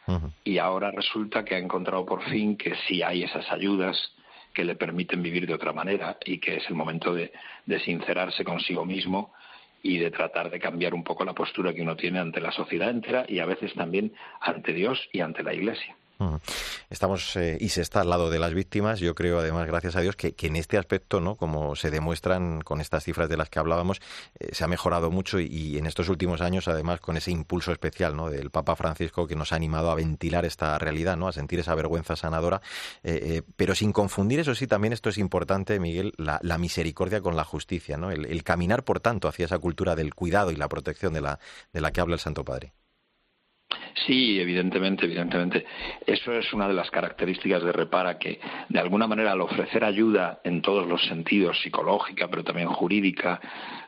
y 0.44 0.58
ahora 0.58 0.90
resulta 0.90 1.44
que 1.44 1.54
ha 1.54 1.58
encontrado 1.58 2.04
por 2.04 2.22
fin 2.24 2.56
que 2.56 2.74
sí 2.86 3.02
hay 3.02 3.22
esas 3.22 3.50
ayudas 3.50 4.12
que 4.52 4.64
le 4.64 4.76
permiten 4.76 5.22
vivir 5.22 5.46
de 5.46 5.54
otra 5.54 5.72
manera 5.72 6.16
y 6.24 6.38
que 6.38 6.56
es 6.56 6.68
el 6.68 6.74
momento 6.74 7.14
de, 7.14 7.32
de 7.66 7.80
sincerarse 7.80 8.44
consigo 8.44 8.84
mismo 8.84 9.32
y 9.82 9.98
de 9.98 10.10
tratar 10.10 10.50
de 10.50 10.60
cambiar 10.60 10.94
un 10.94 11.04
poco 11.04 11.24
la 11.24 11.34
postura 11.34 11.74
que 11.74 11.82
uno 11.82 11.96
tiene 11.96 12.18
ante 12.18 12.40
la 12.40 12.52
sociedad 12.52 12.90
entera 12.90 13.24
y 13.28 13.38
a 13.40 13.46
veces 13.46 13.74
también 13.74 14.12
ante 14.40 14.72
Dios 14.72 15.08
y 15.12 15.20
ante 15.20 15.42
la 15.42 15.52
Iglesia. 15.52 15.96
Estamos 16.90 17.36
eh, 17.36 17.58
y 17.60 17.70
se 17.70 17.82
está 17.82 18.00
al 18.00 18.10
lado 18.10 18.30
de 18.30 18.38
las 18.38 18.54
víctimas. 18.54 19.00
Yo 19.00 19.14
creo, 19.14 19.40
además, 19.40 19.66
gracias 19.66 19.96
a 19.96 20.00
Dios, 20.00 20.16
que, 20.16 20.34
en 20.38 20.56
este 20.56 20.78
aspecto, 20.78 21.20
¿no? 21.20 21.34
como 21.34 21.74
se 21.76 21.90
demuestran 21.90 22.60
con 22.60 22.80
estas 22.80 23.04
cifras 23.04 23.28
de 23.28 23.36
las 23.36 23.50
que 23.50 23.58
hablábamos, 23.58 24.00
eh, 24.38 24.50
se 24.52 24.64
ha 24.64 24.68
mejorado 24.68 25.10
mucho 25.10 25.40
y, 25.40 25.76
en 25.78 25.86
estos 25.86 26.08
últimos 26.08 26.40
años, 26.40 26.68
además, 26.68 27.00
con 27.00 27.16
ese 27.16 27.30
impulso 27.30 27.72
especial 27.72 28.16
¿no? 28.16 28.30
del 28.30 28.50
Papa 28.50 28.76
Francisco 28.76 29.26
que 29.26 29.36
nos 29.36 29.52
ha 29.52 29.56
animado 29.56 29.90
a 29.90 29.94
ventilar 29.94 30.44
esta 30.44 30.78
realidad, 30.78 31.16
¿no? 31.16 31.28
a 31.28 31.32
sentir 31.32 31.58
esa 31.58 31.74
vergüenza 31.74 32.16
sanadora, 32.16 32.60
eh, 33.02 33.42
pero 33.56 33.74
sin 33.74 33.92
confundir, 33.92 34.40
eso 34.40 34.54
sí, 34.54 34.66
también 34.66 34.92
esto 34.92 35.08
es 35.08 35.18
importante, 35.18 35.80
Miguel, 35.80 36.12
la, 36.16 36.40
misericordia 36.58 37.20
con 37.20 37.36
la 37.36 37.44
justicia, 37.44 37.96
¿no? 37.96 38.10
el, 38.10 38.26
el, 38.26 38.44
caminar, 38.44 38.84
por 38.84 39.00
tanto, 39.00 39.26
hacia 39.28 39.46
esa 39.46 39.58
cultura 39.58 39.96
del 39.96 40.14
cuidado 40.14 40.52
y 40.52 40.56
la 40.56 40.68
protección 40.68 41.12
de 41.12 41.20
la, 41.20 41.40
de 41.72 41.80
la 41.80 41.92
que 41.92 42.00
habla 42.00 42.14
el 42.14 42.20
Santo 42.20 42.44
Padre. 42.44 42.72
Sí, 44.06 44.40
evidentemente, 44.40 45.06
evidentemente. 45.06 45.64
Eso 46.06 46.32
es 46.32 46.52
una 46.52 46.68
de 46.68 46.74
las 46.74 46.90
características 46.90 47.62
de 47.62 47.72
Repara, 47.72 48.18
que 48.18 48.40
de 48.68 48.78
alguna 48.78 49.06
manera 49.06 49.32
al 49.32 49.40
ofrecer 49.40 49.84
ayuda 49.84 50.40
en 50.44 50.62
todos 50.62 50.86
los 50.86 51.04
sentidos, 51.06 51.60
psicológica, 51.60 52.28
pero 52.28 52.44
también 52.44 52.68
jurídica, 52.68 53.40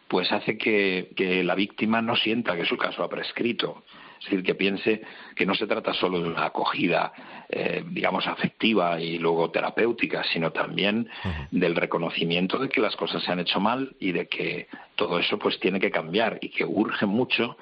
pues 0.09 0.31
hace 0.33 0.57
que, 0.57 1.43
la 1.45 1.55
víctima 1.55 2.01
no 2.01 2.17
sienta 2.17 2.57
que 2.57 2.65
su 2.65 2.77
caso 2.77 3.03
ha 3.03 3.09
prescrito. 3.09 3.83
Es 4.19 4.25
decir, 4.25 4.43
que 4.43 4.55
piense 4.55 5.03
que 5.35 5.45
no 5.45 5.55
se 5.55 5.67
trata 5.67 5.93
solo 5.93 6.23
de 6.23 6.29
una 6.31 6.47
acogida, 6.47 7.13
eh, 7.51 7.85
digamos, 7.87 8.27
afectiva 8.27 8.99
y 8.99 9.19
luego 9.19 9.51
terapéutica, 9.51 10.25
sino 10.33 10.53
también 10.53 11.09
del 11.51 11.77
reconocimiento 11.77 12.59
de 12.59 12.71
que 12.71 12.81
las 12.81 12.97
cosas 12.97 13.23
se 13.23 13.31
han 13.31 13.41
hecho 13.41 13.61
mal 13.61 13.95
y 14.01 14.13
de 14.13 14.27
que 14.27 14.69
todo 14.95 15.19
eso 15.19 15.39
pues 15.39 15.61
tiene 15.61 15.79
que 15.79 15.91
cambiar 15.91 16.39
y 16.41 16.49
que 16.49 16.65
urge 16.65 17.05
mucho 17.05 17.59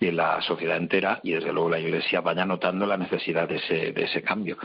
que 0.00 0.12
la 0.12 0.40
sociedad 0.42 0.76
entera 0.76 1.20
y 1.22 1.32
desde 1.32 1.52
luego 1.52 1.70
la 1.70 1.78
Iglesia 1.78 2.20
vaya 2.20 2.44
notando 2.44 2.86
la 2.86 2.96
necesidad 2.96 3.48
de 3.48 3.56
ese, 3.56 3.92
de 3.92 4.04
ese 4.04 4.22
cambio. 4.22 4.56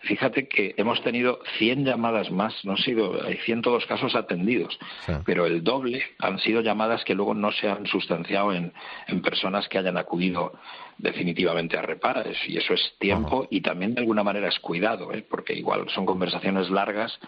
Fíjate 0.00 0.48
que 0.48 0.74
hemos 0.76 1.02
tenido 1.02 1.38
100 1.58 1.84
llamadas 1.84 2.30
más, 2.30 2.54
no 2.64 2.72
han 2.72 2.78
sido, 2.78 3.24
hay 3.24 3.36
102 3.38 3.86
casos 3.86 4.14
atendidos, 4.14 4.78
pero 5.24 5.46
el 5.46 5.62
doble 5.62 6.02
han 6.18 6.38
sido 6.40 6.60
llamadas 6.60 7.04
que 7.04 7.14
luego 7.14 7.34
no 7.34 7.52
se 7.52 7.68
han 7.68 7.86
sustanciado 7.86 8.52
en, 8.52 8.72
en 9.06 9.22
personas 9.22 9.68
que 9.68 9.78
hayan 9.78 9.96
acudido 9.96 10.52
definitivamente 10.98 11.78
a 11.78 11.82
reparar 11.82 12.26
y 12.46 12.58
eso 12.58 12.74
es 12.74 12.94
tiempo 12.98 13.46
y 13.50 13.60
también 13.60 13.94
de 13.94 14.00
alguna 14.00 14.22
manera 14.22 14.48
es 14.48 14.58
cuidado, 14.58 15.12
¿eh? 15.12 15.24
porque 15.28 15.54
igual 15.54 15.88
son 15.88 16.04
conversaciones 16.04 16.70
largas 16.70 17.18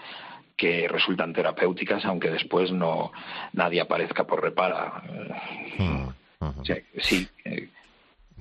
que 0.56 0.86
resultan 0.86 1.32
terapéuticas 1.32 2.04
aunque 2.04 2.30
después 2.30 2.70
no 2.70 3.10
nadie 3.52 3.80
aparezca 3.80 4.24
por 4.24 4.42
repara. 4.42 5.02
Hmm 5.78 6.08
sí, 7.00 7.28
eh, 7.44 7.68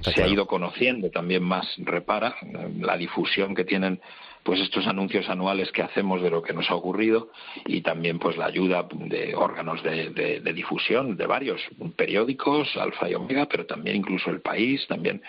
se 0.02 0.24
ha 0.24 0.28
ido 0.28 0.46
conociendo 0.48 1.10
también 1.10 1.44
más 1.44 1.66
repara 1.78 2.36
la 2.80 2.98
difusión 2.98 3.56
que 3.56 3.64
tienen 3.64 4.02
pues 4.44 4.60
estos 4.60 4.86
anuncios 4.88 5.30
anuales 5.30 5.72
que 5.72 5.82
hacemos 5.82 6.22
de 6.22 6.30
lo 6.30 6.42
que 6.42 6.52
nos 6.52 6.70
ha 6.70 6.76
ocurrido 6.76 7.30
y 7.66 7.82
también 7.82 8.20
pues 8.20 8.36
la 8.36 8.48
ayuda 8.48 8.86
de 8.92 9.36
órganos 9.36 9.82
de, 9.84 10.10
de 10.10 10.54
difusión 10.54 11.16
de 11.16 11.26
varios 11.26 11.62
periódicos 11.96 12.76
Alfa 12.76 13.10
y 13.10 13.16
Omega 13.16 13.48
pero 13.48 13.66
también 13.66 13.98
incluso 13.98 14.30
el 14.30 14.42
país 14.42 14.86
también 14.88 15.22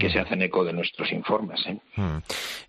que 0.00 0.10
se 0.10 0.18
hacen 0.18 0.42
eco 0.42 0.64
de 0.64 0.72
nuestros 0.72 1.12
informes. 1.12 1.60
¿eh? 1.66 1.78
Mm. 1.96 2.16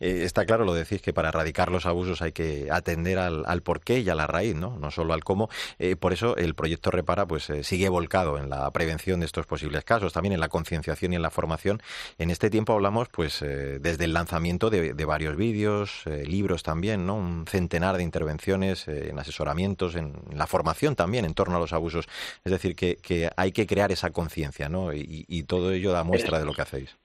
Eh, 0.02 0.24
está 0.24 0.46
claro, 0.46 0.66
lo 0.66 0.74
decís, 0.74 1.02
que 1.02 1.14
para 1.14 1.30
erradicar 1.30 1.72
los 1.72 1.86
abusos 1.86 2.22
hay 2.22 2.34
que 2.34 2.68
atender 2.70 3.18
al, 3.18 3.44
al 3.48 3.62
porqué 3.62 4.00
y 4.00 4.10
a 4.10 4.16
la 4.16 4.28
raíz, 4.28 4.54
¿no? 4.54 4.78
no 4.78 4.92
solo 4.92 5.14
al 5.14 5.24
cómo. 5.24 5.50
Eh, 5.80 5.96
por 5.96 6.14
eso 6.14 6.36
el 6.36 6.54
proyecto 6.54 6.92
Repara 6.92 7.26
pues 7.26 7.50
sigue 7.64 7.90
volcado 7.90 8.38
en 8.38 8.50
la 8.50 8.70
prevención 8.72 9.22
de 9.22 9.26
estos 9.26 9.46
posibles 9.48 9.86
casos, 9.86 10.14
también 10.14 10.34
en 10.34 10.42
la 10.42 10.50
concienciación 10.50 11.14
y 11.14 11.16
en 11.16 11.22
la 11.22 11.32
formación. 11.32 11.82
En 12.20 12.30
este 12.30 12.50
tiempo 12.50 12.74
hablamos 12.74 13.08
pues 13.08 13.40
desde 13.40 14.04
el 14.04 14.14
lanzamiento 14.14 14.70
de, 14.70 14.94
varios 15.06 15.38
vídeos, 15.38 16.04
libros 16.26 16.64
también, 16.64 17.08
¿no? 17.08 17.16
un 17.16 17.46
centenar 17.48 17.96
de 17.96 18.04
intervenciones 18.04 18.88
en 18.88 19.18
asesoramientos, 19.18 19.96
en, 19.96 20.14
la 20.34 20.48
formación 20.48 20.96
también 20.96 21.24
en 21.24 21.34
torno 21.34 21.56
a 21.56 21.60
los 21.60 21.72
abusos. 21.72 22.08
Es 22.44 22.52
decir, 22.52 22.76
que, 22.76 22.98
que 22.98 23.30
hay 23.38 23.54
que 23.54 23.66
crear 23.66 23.92
esa 23.92 24.12
conciencia 24.12 24.68
¿no? 24.68 24.94
y, 24.94 25.26
y 25.28 25.44
todo 25.44 25.72
ello 25.72 25.94
da 25.94 26.04
muestra 26.04 26.38
de 26.38 26.46
lo 26.46 26.54
que 26.54 26.64
hacéis. 26.64 26.98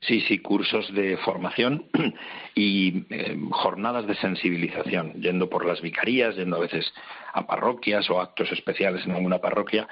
Sí, 0.00 0.20
sí, 0.22 0.38
cursos 0.38 0.92
de 0.92 1.16
formación 1.18 1.86
y 2.54 3.04
eh, 3.10 3.36
jornadas 3.50 4.06
de 4.06 4.14
sensibilización, 4.16 5.14
yendo 5.14 5.48
por 5.48 5.64
las 5.64 5.80
vicarías, 5.80 6.36
yendo 6.36 6.56
a 6.56 6.60
veces 6.60 6.92
a 7.32 7.46
parroquias 7.46 8.08
o 8.10 8.20
actos 8.20 8.52
especiales 8.52 9.04
en 9.06 9.12
alguna 9.12 9.38
parroquia, 9.38 9.88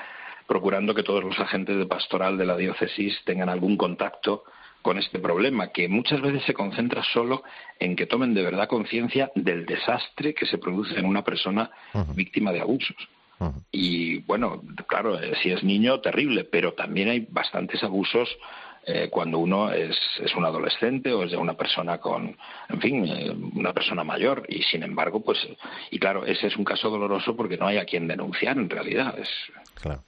procurando 0.46 0.94
que 0.94 1.02
todos 1.02 1.24
los 1.24 1.38
agentes 1.38 1.76
de 1.76 1.86
pastoral 1.86 2.36
de 2.36 2.46
la 2.46 2.56
diócesis 2.56 3.18
tengan 3.24 3.48
algún 3.48 3.76
contacto 3.76 4.44
con 4.82 4.98
este 4.98 5.18
problema, 5.18 5.68
que 5.68 5.88
muchas 5.88 6.20
veces 6.20 6.42
se 6.44 6.52
concentra 6.52 7.02
solo 7.02 7.42
en 7.78 7.96
que 7.96 8.04
tomen 8.04 8.34
de 8.34 8.42
verdad 8.42 8.68
conciencia 8.68 9.32
del 9.34 9.64
desastre 9.64 10.34
que 10.34 10.44
se 10.44 10.58
produce 10.58 10.98
en 10.98 11.06
una 11.06 11.24
persona 11.24 11.70
víctima 12.14 12.52
de 12.52 12.60
abusos. 12.60 12.96
Y 13.72 14.18
bueno, 14.20 14.62
claro, 14.86 15.20
eh, 15.20 15.34
si 15.42 15.50
es 15.50 15.64
niño, 15.64 16.00
terrible, 16.00 16.44
pero 16.44 16.74
también 16.74 17.08
hay 17.08 17.26
bastantes 17.30 17.82
abusos 17.82 18.28
eh, 18.86 19.08
cuando 19.10 19.38
uno 19.38 19.72
es, 19.72 19.96
es, 20.22 20.34
un 20.34 20.44
adolescente 20.44 21.12
o 21.12 21.24
es 21.24 21.30
ya 21.30 21.38
una 21.38 21.54
persona 21.54 21.98
con, 21.98 22.36
en 22.68 22.80
fin, 22.80 23.06
eh, 23.06 23.30
una 23.54 23.72
persona 23.72 24.04
mayor 24.04 24.44
y 24.48 24.62
sin 24.62 24.82
embargo, 24.82 25.22
pues, 25.22 25.38
y 25.90 25.98
claro, 25.98 26.26
ese 26.26 26.48
es 26.48 26.56
un 26.56 26.64
caso 26.64 26.90
doloroso 26.90 27.34
porque 27.34 27.56
no 27.56 27.66
hay 27.66 27.78
a 27.78 27.86
quien 27.86 28.06
denunciar 28.06 28.58
en 28.58 28.68
realidad. 28.68 29.18
Es... 29.18 29.28
Claro. 29.80 30.02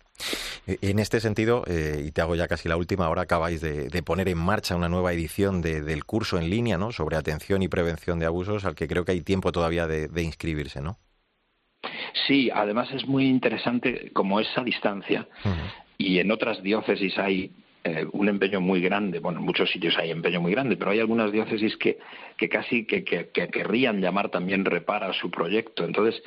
E, 0.66 0.78
en 0.82 0.98
este 0.98 1.20
sentido, 1.20 1.64
eh, 1.66 2.04
y 2.06 2.10
te 2.10 2.20
hago 2.20 2.34
ya 2.34 2.48
casi 2.48 2.68
la 2.68 2.76
última, 2.76 3.06
ahora 3.06 3.22
acabáis 3.22 3.62
de, 3.62 4.02
poner 4.02 4.28
en 4.28 4.38
marcha 4.38 4.76
una 4.76 4.90
nueva 4.90 5.12
edición 5.12 5.62
del 5.62 6.04
curso 6.04 6.38
en 6.38 6.50
línea 6.50 6.76
¿no? 6.76 6.92
sobre 6.92 7.16
atención 7.16 7.62
y 7.62 7.68
prevención 7.68 8.18
de 8.18 8.26
abusos, 8.26 8.66
al 8.66 8.74
que 8.74 8.88
creo 8.88 9.06
que 9.06 9.12
hay 9.12 9.22
tiempo 9.22 9.52
todavía 9.52 9.86
de, 9.86 10.22
inscribirse, 10.22 10.82
¿no? 10.82 10.98
Sí, 12.26 12.50
además 12.52 12.90
es 12.92 13.06
muy 13.06 13.26
interesante 13.26 14.10
como 14.12 14.40
esa 14.40 14.62
distancia. 14.62 15.28
Y 15.96 16.18
en 16.18 16.30
otras 16.30 16.62
diócesis 16.62 17.16
hay 17.18 17.52
eh, 17.86 18.04
un 18.12 18.28
empeño 18.28 18.60
muy 18.60 18.80
grande, 18.80 19.20
bueno, 19.20 19.38
en 19.38 19.44
muchos 19.44 19.70
sitios 19.70 19.96
hay 19.96 20.10
empeño 20.10 20.40
muy 20.40 20.50
grande, 20.50 20.76
pero 20.76 20.90
hay 20.90 20.98
algunas 20.98 21.30
diócesis 21.30 21.76
que, 21.76 21.98
que 22.36 22.48
casi 22.48 22.84
que, 22.84 23.04
que, 23.04 23.28
querrían 23.30 24.00
llamar 24.00 24.28
también 24.28 24.64
repara 24.64 25.12
su 25.12 25.30
proyecto. 25.30 25.84
Entonces, 25.84 26.20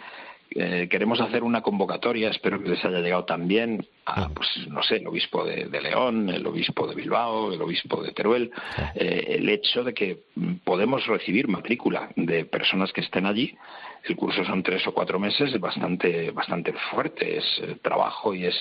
eh, 0.52 0.88
queremos 0.90 1.20
hacer 1.20 1.44
una 1.44 1.62
convocatoria, 1.62 2.30
espero 2.30 2.64
que 2.64 2.70
les 2.70 2.86
haya 2.86 3.02
llegado 3.02 3.26
también 3.26 3.86
a, 4.10 4.30
pues 4.30 4.50
no 4.68 4.82
sé, 4.84 4.98
el 4.98 5.08
obispo 5.08 5.46
de, 5.46 5.68
León, 5.82 6.30
el 6.30 6.46
obispo 6.46 6.88
de 6.88 6.96
Bilbao, 6.96 7.54
el 7.54 7.62
obispo 7.62 8.02
de 8.02 8.12
Teruel, 8.12 8.52
eh, 8.96 9.26
el 9.30 9.50
hecho 9.50 9.84
de 9.84 9.94
que 9.94 10.24
podemos 10.64 11.06
recibir 11.08 11.48
matrícula 11.48 12.10
de 12.16 12.46
personas 12.46 12.92
que 12.92 13.02
estén 13.02 13.26
allí. 13.26 13.56
El 14.04 14.16
curso 14.16 14.46
son 14.46 14.64
tres 14.64 14.86
o 14.88 14.94
cuatro 14.94 15.20
meses, 15.20 15.54
es 15.54 15.60
bastante, 15.60 16.32
bastante 16.32 16.74
fuerte, 16.90 17.38
es 17.38 17.62
trabajo 17.82 18.34
y 18.34 18.46
es 18.46 18.56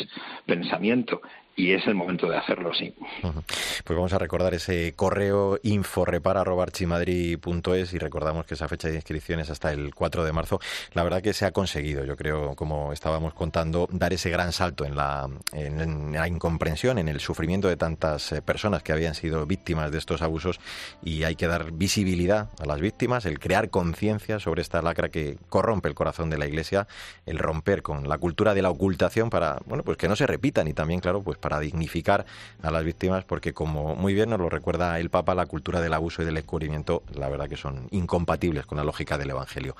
pensamiento 0.44 1.20
y 1.58 1.72
es 1.72 1.86
el 1.88 1.96
momento 1.96 2.28
de 2.28 2.36
hacerlo, 2.36 2.72
sí. 2.72 2.94
Pues 3.20 3.96
vamos 3.96 4.12
a 4.12 4.18
recordar 4.18 4.54
ese 4.54 4.94
correo 4.94 5.58
inforepara.archimadrid.es 5.64 7.92
y 7.92 7.98
recordamos 7.98 8.46
que 8.46 8.54
esa 8.54 8.68
fecha 8.68 8.86
de 8.88 8.94
inscripción 8.94 9.40
es 9.40 9.50
hasta 9.50 9.72
el 9.72 9.92
4 9.92 10.24
de 10.24 10.32
marzo. 10.32 10.60
La 10.92 11.02
verdad 11.02 11.20
que 11.20 11.32
se 11.32 11.46
ha 11.46 11.50
conseguido, 11.50 12.04
yo 12.04 12.16
creo, 12.16 12.54
como 12.54 12.92
estábamos 12.92 13.34
contando, 13.34 13.88
dar 13.90 14.12
ese 14.12 14.30
gran 14.30 14.52
salto 14.52 14.84
en 14.84 14.94
la, 14.94 15.28
en, 15.52 16.12
la 16.12 16.28
incomprensión, 16.28 16.98
en 16.98 17.08
el 17.08 17.20
sufrimiento 17.20 17.68
de 17.68 17.76
tantas 17.76 18.32
eh, 18.32 18.42
personas 18.42 18.82
que 18.82 18.92
habían 18.92 19.14
sido 19.14 19.46
víctimas 19.46 19.90
de 19.90 19.98
estos 19.98 20.22
abusos 20.22 20.60
y 21.02 21.24
hay 21.24 21.36
que 21.36 21.46
dar 21.46 21.72
visibilidad 21.72 22.48
a 22.60 22.66
las 22.66 22.80
víctimas, 22.80 23.26
el 23.26 23.38
crear 23.38 23.70
conciencia 23.70 24.38
sobre 24.38 24.62
esta 24.62 24.82
lacra 24.82 25.08
que 25.08 25.38
corrompe 25.48 25.88
el 25.88 25.94
corazón 25.94 26.30
de 26.30 26.38
la 26.38 26.46
Iglesia, 26.46 26.86
el 27.26 27.38
romper 27.38 27.82
con 27.82 28.08
la 28.08 28.18
cultura 28.18 28.54
de 28.54 28.62
la 28.62 28.70
ocultación 28.70 29.30
para, 29.30 29.58
bueno, 29.66 29.84
pues 29.84 29.96
que 29.96 30.08
no 30.08 30.16
se 30.16 30.26
repitan 30.26 30.68
y 30.68 30.72
también, 30.72 31.00
claro, 31.00 31.22
pues 31.22 31.38
para 31.38 31.60
dignificar 31.60 32.26
a 32.62 32.70
las 32.70 32.84
víctimas, 32.84 33.24
porque 33.24 33.52
como 33.52 33.94
muy 33.94 34.14
bien 34.14 34.30
nos 34.30 34.40
lo 34.40 34.48
recuerda 34.48 34.98
el 34.98 35.10
Papa, 35.10 35.34
la 35.34 35.46
cultura 35.46 35.80
del 35.80 35.94
abuso 35.94 36.22
y 36.22 36.24
del 36.24 36.34
descubrimiento, 36.34 37.02
la 37.14 37.28
verdad 37.28 37.48
que 37.48 37.56
son 37.56 37.88
incompatibles 37.90 38.66
con 38.66 38.78
la 38.78 38.84
lógica 38.84 39.18
del 39.18 39.30
Evangelio. 39.30 39.76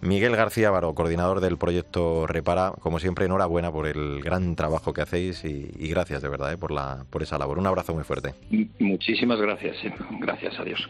Miguel 0.00 0.36
García 0.36 0.70
Baro, 0.70 0.94
coordinador 0.94 1.40
del 1.40 1.56
proyecto 1.58 2.26
Repara, 2.26 2.72
como 2.80 2.98
siempre, 2.98 3.26
enhorabuena 3.26 3.72
por 3.72 3.86
el 3.86 4.22
gran 4.22 4.56
trabajo 4.56 4.92
que 4.92 4.95
hacéis 5.02 5.44
y, 5.44 5.88
gracias 5.88 6.22
de 6.22 6.28
verdad 6.28 6.52
eh, 6.52 6.56
por, 6.56 6.70
la, 6.70 7.04
por 7.10 7.22
esa 7.22 7.38
labor. 7.38 7.58
Un 7.58 7.66
abrazo 7.66 7.94
muy 7.94 8.04
fuerte. 8.04 8.34
Muchísimas 8.78 9.40
gracias, 9.40 9.76
gracias 10.20 10.58
a 10.58 10.64
Dios. 10.64 10.88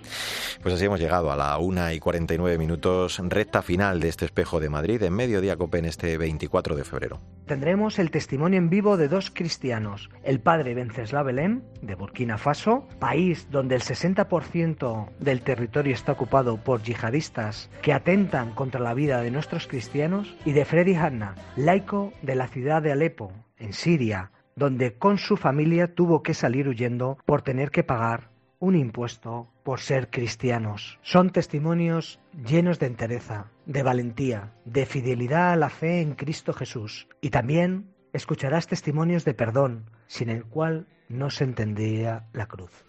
Pues 0.63 0.75
así 0.75 0.85
hemos 0.85 1.01
llegado 1.01 1.31
a 1.31 1.37
la 1.37 1.57
una 1.59 1.93
y 1.93 1.99
49 1.99 2.59
minutos, 2.59 3.21
recta 3.29 3.63
final 3.63 4.01
de 4.01 4.09
este 4.09 4.25
espejo 4.25 4.61
de 4.61 4.69
Madrid 4.69 5.03
en 5.03 5.13
Mediodía 5.13 5.57
Cope 5.57 5.79
en 5.79 5.87
este 5.87 6.19
24 6.19 6.77
de 6.77 6.85
febrero. 6.85 7.21
Tendremos 7.47 7.99
el 7.99 8.11
testimonio 8.11 8.59
en 8.59 8.71
vivo 8.71 8.97
de 8.97 9.09
dos 9.09 9.31
cristianos, 9.31 10.11
el 10.25 10.41
padre 10.41 10.75
Venceslao 10.75 11.25
Belén, 11.25 11.65
de 11.83 11.95
Burkina 11.95 12.39
Faso, 12.39 12.89
país 12.99 13.49
donde 13.51 13.77
el 13.77 13.83
60% 13.83 15.11
del 15.21 15.43
territorio 15.43 15.95
está 15.95 16.13
ocupado 16.13 16.57
por 16.57 16.83
yihadistas 16.83 17.71
que 17.83 17.93
atentan 17.93 18.53
contra 18.53 18.81
la 18.81 18.95
vida 18.95 19.23
de 19.23 19.31
nuestros 19.31 19.67
cristianos, 19.67 20.35
y 20.45 20.53
de 20.53 20.65
Freddy 20.65 20.95
Hanna, 20.95 21.35
laico 21.57 22.13
de 22.23 22.35
la 22.35 22.49
ciudad 22.49 22.83
de 22.83 22.93
Alepo, 22.93 23.33
en 23.59 23.73
Siria, 23.73 24.33
donde 24.55 24.97
con 24.97 25.19
su 25.19 25.37
familia 25.37 25.95
tuvo 25.95 26.23
que 26.23 26.35
salir 26.35 26.69
huyendo 26.69 27.19
por 27.27 27.43
tener 27.43 27.71
que 27.71 27.85
pagar 27.85 28.31
un 28.59 28.75
impuesto 28.75 29.53
por 29.65 29.81
ser 29.81 30.11
cristianos. 30.11 30.99
Son 31.03 31.31
testimonios 31.31 32.21
llenos 32.33 32.79
de 32.79 32.87
entereza, 32.87 33.51
de 33.67 33.83
valentía, 33.83 34.55
de 34.65 34.87
fidelidad 34.87 35.53
a 35.53 35.57
la 35.57 35.69
fe 35.69 36.01
en 36.01 36.15
Cristo 36.15 36.53
Jesús 36.53 37.09
y 37.21 37.31
también 37.31 37.95
escucharás 38.13 38.67
testimonios 38.67 39.25
de 39.25 39.35
perdón, 39.35 39.91
sin 40.07 40.31
el 40.31 40.45
cual 40.45 40.87
no 41.09 41.31
se 41.31 41.45
entendía 41.45 42.27
la 42.33 42.47
cruz. 42.47 42.85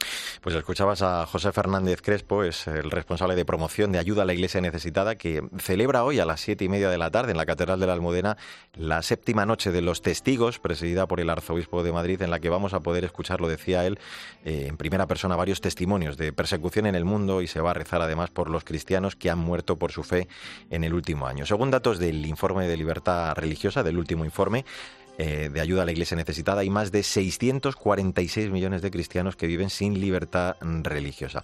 Pues 0.48 0.56
escuchabas 0.56 1.02
a 1.02 1.26
José 1.26 1.52
Fernández 1.52 2.02
Crespo, 2.02 2.42
es 2.42 2.68
el 2.68 2.90
responsable 2.90 3.36
de 3.36 3.44
promoción 3.44 3.92
de 3.92 4.00
ayuda 4.00 4.22
a 4.22 4.26
la 4.26 4.34
Iglesia 4.34 4.62
necesitada, 4.62 5.18
que 5.18 5.46
celebra 5.58 6.06
hoy 6.06 6.22
a 6.22 6.26
las 6.26 6.40
siete 6.40 6.64
y 6.64 6.70
media 6.70 6.90
de 6.90 6.98
la 6.98 7.12
tarde 7.12 7.32
en 7.32 7.38
la 7.38 7.46
Catedral 7.46 7.82
de 7.82 7.88
la 7.88 7.92
Almudena 7.92 8.38
la 8.74 9.02
séptima 9.02 9.46
noche 9.46 9.74
de 9.74 9.82
los 9.82 10.02
testigos, 10.02 10.60
presidida 10.60 11.06
por 11.06 11.20
el 11.20 11.30
Arzobispo 11.30 11.84
de 11.84 11.92
Madrid, 11.92 12.22
en 12.22 12.32
la 12.32 12.40
que 12.40 12.48
vamos 12.48 12.74
a 12.74 12.80
poder 12.80 13.04
escuchar, 13.04 13.42
lo 13.42 13.50
decía 13.50 13.86
él, 13.86 14.00
eh, 14.46 14.68
en 14.70 14.78
primera 14.78 15.06
persona 15.06 15.36
varios 15.36 15.60
testimonios 15.60 16.16
de 16.16 16.32
persecución 16.32 16.86
en 16.86 16.96
el 16.96 17.04
mundo 17.04 17.42
y 17.42 17.48
se 17.48 17.60
va 17.60 17.72
a 17.72 17.74
rezar 17.74 18.02
además 18.02 18.30
por 18.30 18.50
los 18.50 18.64
cristianos 18.64 19.18
que 19.18 19.30
han 19.30 19.40
muerto 19.40 19.76
por 19.76 19.92
su 19.92 20.06
fe 20.06 20.30
en 20.70 20.86
el 20.86 20.94
último 20.94 21.28
año. 21.28 21.46
Según 21.46 21.72
datos 21.72 22.00
del 22.00 22.26
informe 22.26 22.70
de 22.70 22.78
libertad 22.78 23.36
religiosa, 23.36 23.84
del 23.84 23.98
último 23.98 24.24
informe, 24.24 24.64
eh, 25.18 25.50
de 25.52 25.62
ayuda 25.62 25.82
a 25.82 25.86
la 25.86 25.92
Iglesia 25.92 26.16
necesitada. 26.16 26.62
Hay 26.62 26.70
más 26.70 26.92
de 26.92 27.04
646 27.04 28.52
millones 28.52 28.82
de 28.82 28.92
cristianos 28.92 29.36
que 29.36 29.48
viven 29.48 29.70
sin 29.70 30.00
libertad 30.00 30.56
religiosa. 30.62 31.44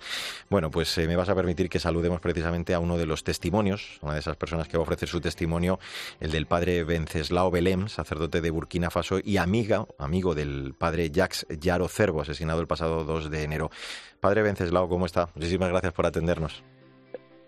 Bueno, 0.49 0.69
pues 0.71 0.97
eh, 0.97 1.07
me 1.07 1.15
vas 1.15 1.29
a 1.29 1.35
permitir 1.35 1.69
que 1.69 1.79
saludemos 1.79 2.21
precisamente 2.21 2.73
a 2.73 2.79
uno 2.79 2.97
de 2.97 3.05
los 3.05 3.23
testimonios, 3.23 3.99
una 4.01 4.13
de 4.13 4.19
esas 4.19 4.37
personas 4.37 4.67
que 4.67 4.77
va 4.77 4.81
a 4.81 4.83
ofrecer 4.83 5.09
su 5.09 5.21
testimonio, 5.21 5.79
el 6.19 6.31
del 6.31 6.45
padre 6.45 6.83
Venceslao 6.83 7.49
Belém, 7.51 7.87
sacerdote 7.87 8.41
de 8.41 8.51
Burkina 8.51 8.89
Faso 8.89 9.19
y 9.23 9.37
amiga, 9.37 9.85
amigo 9.97 10.35
del 10.35 10.75
padre 10.77 11.09
Jacques 11.09 11.47
Yaro 11.59 11.87
Cervo, 11.87 12.21
asesinado 12.21 12.61
el 12.61 12.67
pasado 12.67 13.03
2 13.03 13.29
de 13.29 13.43
enero. 13.43 13.71
Padre 14.19 14.43
Venceslao, 14.43 14.87
¿cómo 14.87 15.05
está? 15.05 15.29
Muchísimas 15.35 15.69
gracias 15.69 15.93
por 15.93 16.05
atendernos. 16.05 16.63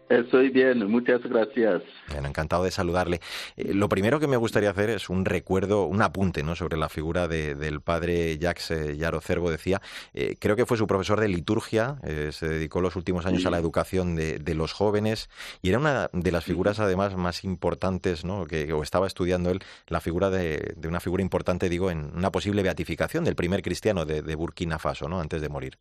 Estoy 0.10 0.50
bien, 0.50 0.86
muchas 0.86 1.22
gracias. 1.24 1.82
Bueno, 2.12 2.28
encantado 2.28 2.64
de 2.64 2.70
saludarle. 2.70 3.22
Eh, 3.58 3.74
lo 3.74 3.90
primero 3.90 4.20
que 4.20 4.28
me 4.28 4.38
gustaría 4.38 4.70
hacer 4.70 4.92
es 4.92 5.10
un 5.10 5.26
recuerdo, 5.26 5.86
un 5.86 6.02
apunte 6.04 6.44
¿no? 6.44 6.56
sobre 6.56 6.78
la 6.78 6.90
figura 6.90 7.28
del 7.28 7.82
padre 7.82 8.38
Jacques 8.38 8.70
eh, 8.70 8.98
Yaro 8.98 9.20
Cervo. 9.20 9.50
Decía, 9.50 9.82
eh, 10.14 10.36
creo 10.40 10.56
que 10.56 10.68
fue 10.68 10.78
su 10.78 10.86
profesor 10.86 11.20
de 11.20 11.28
liturgia, 11.28 11.98
se 12.32 12.48
dedicó 12.48 12.82
los 12.82 12.96
últimos 12.96 13.26
años 13.26 13.46
a 13.46 13.50
la 13.50 13.58
educación 13.58 14.16
de, 14.16 14.56
los 14.56 14.72
jóvenes 14.72 15.30
y 15.62 15.70
era 15.70 15.80
una 15.80 16.10
de 16.14 16.32
las 16.32 16.46
figuras 16.46 16.80
además 16.80 17.18
más 17.18 17.44
importantes 17.44 18.24
¿no? 18.24 18.46
que 18.46 18.72
o 18.72 18.84
estaba 18.84 19.06
estudiando 19.08 19.50
él, 19.50 19.60
la 19.88 20.00
figura 20.00 20.30
de, 20.30 20.76
una 20.88 21.00
figura 21.00 21.22
importante, 21.22 21.68
digo, 21.68 21.92
en 21.92 22.12
una 22.16 22.32
posible 22.32 22.64
beatificación 22.64 23.26
del 23.26 23.36
primer 23.36 23.62
cristiano 23.62 24.06
de, 24.06 24.36
Burkina 24.36 24.80
Faso, 24.80 25.10
¿no? 25.10 25.20
antes 25.20 25.42
de 25.42 25.50
morir. 25.50 25.78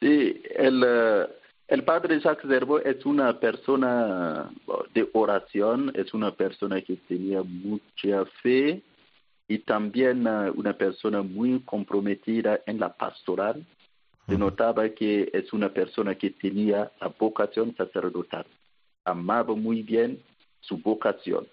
Sí, 0.00 0.42
el, 0.56 0.84
eh, 0.86 1.26
el 1.68 1.82
padre 1.84 2.20
Jacques 2.20 2.48
Zerbo 2.48 2.78
es 2.78 3.04
una 3.06 3.38
persona 3.40 4.50
de 4.92 5.08
oración, 5.12 5.92
es 5.94 6.12
una 6.12 6.32
persona 6.32 6.80
que 6.82 6.96
tenía 6.96 7.42
mucha 7.42 8.24
fe 8.42 8.82
y 9.48 9.58
también 9.58 10.26
eh, 10.26 10.50
una 10.54 10.74
persona 10.74 11.22
muy 11.22 11.60
comprometida 11.60 12.60
en 12.66 12.80
la 12.80 12.92
pastoral. 12.92 13.64
Se 14.26 14.38
notaba 14.38 14.88
que 14.88 15.30
es 15.34 15.52
una 15.52 15.68
persona 15.68 16.14
que 16.14 16.30
tenía 16.30 16.90
la 17.00 17.08
vocación 17.08 17.74
sacerdotal, 17.76 18.46
amaba 19.04 19.54
muy 19.54 19.82
bien 19.82 20.22
su 20.60 20.78
vocación 20.78 21.46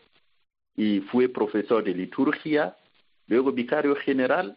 y 0.78 1.02
fue 1.02 1.28
profesor 1.28 1.84
de 1.84 1.93
liturgia, 1.93 2.78
luego 3.28 3.52
vicario 3.52 3.95
general 3.95 4.56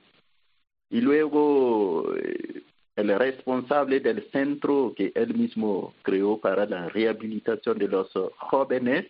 y 0.90 1.00
luego 1.00 2.14
eh, 2.16 2.62
el 2.96 3.18
responsable 3.18 4.00
del 4.00 4.30
centro 4.30 4.94
que 4.96 5.12
él 5.14 5.34
mismo 5.34 5.94
creó 6.02 6.38
para 6.38 6.64
la 6.66 6.88
rehabilitación 6.88 7.78
de 7.78 7.88
los 7.88 8.08
jóvenes 8.36 9.06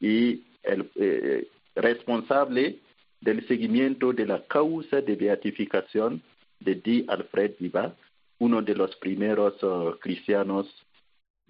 y 0.00 0.44
el 0.62 0.90
eh, 0.94 1.48
responsable 1.74 2.78
del 3.20 3.46
seguimiento 3.48 4.12
de 4.12 4.26
la 4.26 4.44
causa 4.44 5.00
de 5.00 5.16
beatificación 5.16 6.22
de 6.60 6.76
D. 6.76 7.04
Alfred 7.08 7.52
Viva, 7.58 7.94
uno 8.38 8.62
de 8.62 8.74
los 8.74 8.94
primeros 8.96 9.60
uh, 9.62 9.96
cristianos 10.00 10.66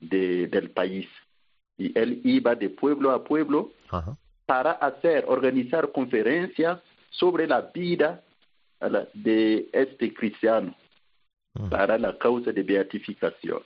de, 0.00 0.46
del 0.48 0.70
país. 0.70 1.06
Y 1.76 1.96
él 1.98 2.20
iba 2.24 2.54
de 2.54 2.70
pueblo 2.70 3.10
a 3.10 3.24
pueblo 3.24 3.72
para 4.46 4.72
hacer, 4.72 5.24
organizar 5.26 5.90
conferencias 5.92 6.80
sobre 7.10 7.46
la 7.46 7.72
vida 7.74 8.22
de 9.12 9.68
este 9.72 10.12
cristiano 10.12 10.74
mm. 11.54 11.68
para 11.68 11.98
la 11.98 12.16
causa 12.18 12.52
de 12.52 12.62
beatificación. 12.62 13.62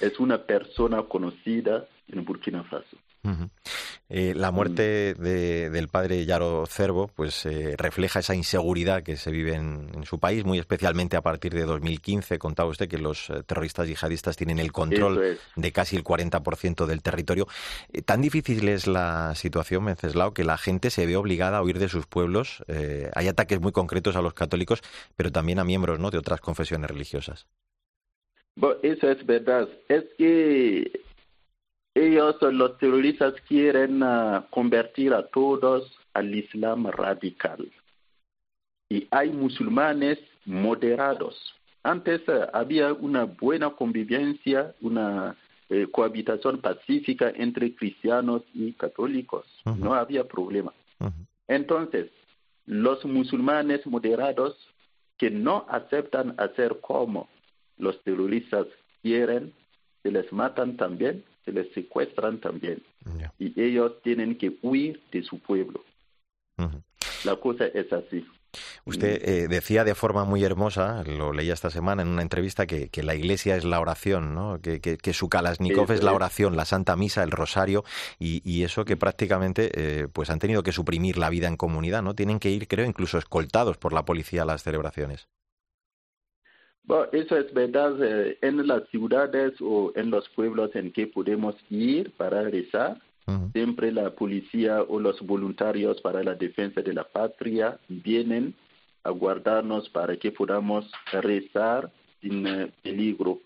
Es 0.00 0.18
una 0.18 0.38
persona 0.38 1.02
conocida 1.02 1.86
en 2.08 2.24
Burkina 2.24 2.64
Faso. 2.64 2.96
Eh, 4.12 4.34
la 4.34 4.50
muerte 4.50 5.14
del 5.14 5.86
padre 5.86 6.26
Yaro 6.26 6.66
Cervo 6.66 7.08
pues 7.14 7.46
eh, 7.46 7.76
refleja 7.78 8.18
esa 8.18 8.34
inseguridad 8.34 9.04
que 9.04 9.16
se 9.16 9.30
vive 9.30 9.54
en, 9.54 10.04
su 10.04 10.18
país, 10.18 10.44
muy 10.44 10.58
especialmente 10.58 11.16
a 11.16 11.20
partir 11.20 11.54
de 11.54 11.62
2015. 11.62 12.40
Contaba 12.40 12.68
usted 12.68 12.88
que 12.88 12.98
los 12.98 13.30
eh, 13.30 13.44
terroristas 13.46 13.86
yihadistas 13.86 14.36
tienen 14.36 14.58
el 14.58 14.72
control 14.72 15.38
de 15.54 15.72
casi 15.72 15.94
el 15.94 16.02
40% 16.02 16.86
del 16.86 17.02
territorio. 17.02 17.46
tan 18.04 18.20
difícil 18.20 18.68
es 18.68 18.88
la 18.88 19.36
situación, 19.36 19.84
Menceslao, 19.84 20.34
que 20.34 20.42
la 20.42 20.58
gente 20.58 20.90
se 20.90 21.06
ve 21.06 21.16
obligada 21.16 21.58
a 21.58 21.62
huir 21.62 21.78
de 21.78 21.88
sus 21.88 22.06
pueblos. 22.06 22.64
hay 23.14 23.28
ataques 23.28 23.60
muy 23.60 23.70
concretos 23.70 24.16
a 24.16 24.22
los 24.22 24.34
católicos, 24.34 24.80
pero 25.14 25.30
también 25.30 25.60
a 25.60 25.64
miembros 25.64 26.00
¿no? 26.00 26.10
de 26.10 26.18
otras 26.18 26.40
confesiones 26.40 26.90
religiosas. 26.90 27.46
eso 28.82 29.10
es 29.10 29.24
verdad. 29.26 29.68
Es 29.88 30.04
que 30.18 30.90
ellos, 32.06 32.36
los 32.40 32.78
terroristas, 32.78 33.34
quieren 33.48 34.02
ah, 34.02 34.46
convertir 34.50 35.12
a 35.14 35.26
todos 35.26 35.92
al 36.14 36.34
Islam 36.34 36.86
radical. 36.86 37.70
Y 38.88 39.06
hay 39.10 39.30
musulmanes 39.30 40.18
moderados. 40.44 41.36
Antes 41.82 42.22
ah, 42.28 42.50
había 42.52 42.92
una 42.92 43.24
buena 43.24 43.70
convivencia, 43.70 44.74
una 44.80 45.36
eh, 45.68 45.86
cohabitación 45.90 46.60
pacífica 46.60 47.32
entre 47.34 47.74
cristianos 47.74 48.42
y 48.54 48.72
católicos. 48.72 49.46
No 49.64 49.94
había 49.94 50.24
problema. 50.24 50.72
Entonces, 51.46 52.10
los 52.66 53.04
musulmanes 53.04 53.86
moderados 53.86 54.56
que 55.16 55.30
no 55.30 55.66
aceptan 55.68 56.34
hacer 56.38 56.78
como 56.80 57.28
los 57.78 58.02
terroristas 58.04 58.66
quieren, 59.02 59.52
se 60.02 60.10
les 60.10 60.32
matan 60.32 60.76
también, 60.76 61.24
se 61.50 61.52
les 61.52 61.72
secuestran 61.72 62.40
también. 62.40 62.82
Y 63.38 63.60
ellos 63.60 64.00
tienen 64.02 64.36
que 64.36 64.58
huir 64.62 65.00
de 65.10 65.22
su 65.22 65.38
pueblo. 65.38 65.84
La 67.24 67.36
cosa 67.36 67.66
es 67.66 67.92
así. 67.92 68.24
Usted 68.84 69.22
eh, 69.22 69.48
decía 69.48 69.84
de 69.84 69.94
forma 69.94 70.24
muy 70.24 70.42
hermosa, 70.42 71.04
lo 71.04 71.32
leía 71.32 71.54
esta 71.54 71.70
semana 71.70 72.02
en 72.02 72.08
una 72.08 72.22
entrevista, 72.22 72.66
que, 72.66 72.88
que 72.88 73.04
la 73.04 73.14
iglesia 73.14 73.56
es 73.56 73.64
la 73.64 73.78
oración, 73.78 74.34
¿no? 74.34 74.60
que, 74.60 74.80
que, 74.80 75.12
su 75.12 75.28
Kalashnikov 75.28 75.92
es 75.92 76.02
la 76.02 76.12
oración, 76.12 76.56
la 76.56 76.64
Santa 76.64 76.96
Misa, 76.96 77.22
el 77.22 77.30
Rosario, 77.30 77.84
y, 78.18 78.42
y 78.44 78.64
eso 78.64 78.84
que 78.84 78.96
prácticamente 78.96 79.70
eh, 79.74 80.08
pues 80.12 80.30
han 80.30 80.40
tenido 80.40 80.64
que 80.64 80.72
suprimir 80.72 81.16
la 81.16 81.30
vida 81.30 81.46
en 81.46 81.56
comunidad, 81.56 82.02
¿no? 82.02 82.14
Tienen 82.14 82.40
que 82.40 82.50
ir, 82.50 82.66
creo, 82.66 82.86
incluso 82.86 83.18
escoltados 83.18 83.76
por 83.76 83.92
la 83.92 84.04
policía 84.04 84.42
a 84.42 84.46
las 84.46 84.64
celebraciones. 84.64 85.28
Bueno, 86.90 87.06
eso 87.12 87.36
es 87.36 87.54
verdad 87.54 88.02
eh, 88.02 88.36
en 88.42 88.66
las 88.66 88.88
ciudades 88.88 89.52
o 89.60 89.92
en 89.94 90.10
los 90.10 90.28
pueblos 90.30 90.74
en 90.74 90.90
que 90.90 91.06
podemos 91.06 91.54
ir 91.70 92.10
para 92.16 92.42
rezar. 92.42 93.00
Siempre 93.52 93.92
la 93.92 94.10
policía 94.10 94.82
o 94.82 94.98
los 94.98 95.20
voluntarios 95.20 96.00
para 96.00 96.24
la 96.24 96.34
defensa 96.34 96.82
de 96.82 96.92
la 96.92 97.04
patria 97.04 97.78
vienen 97.86 98.56
a 99.04 99.10
guardarnos 99.10 99.88
para 99.90 100.16
que 100.16 100.32
podamos 100.32 100.90
rezar 101.12 101.92
sin 102.20 102.44
eh, 102.44 102.72
peligro. 102.82 103.38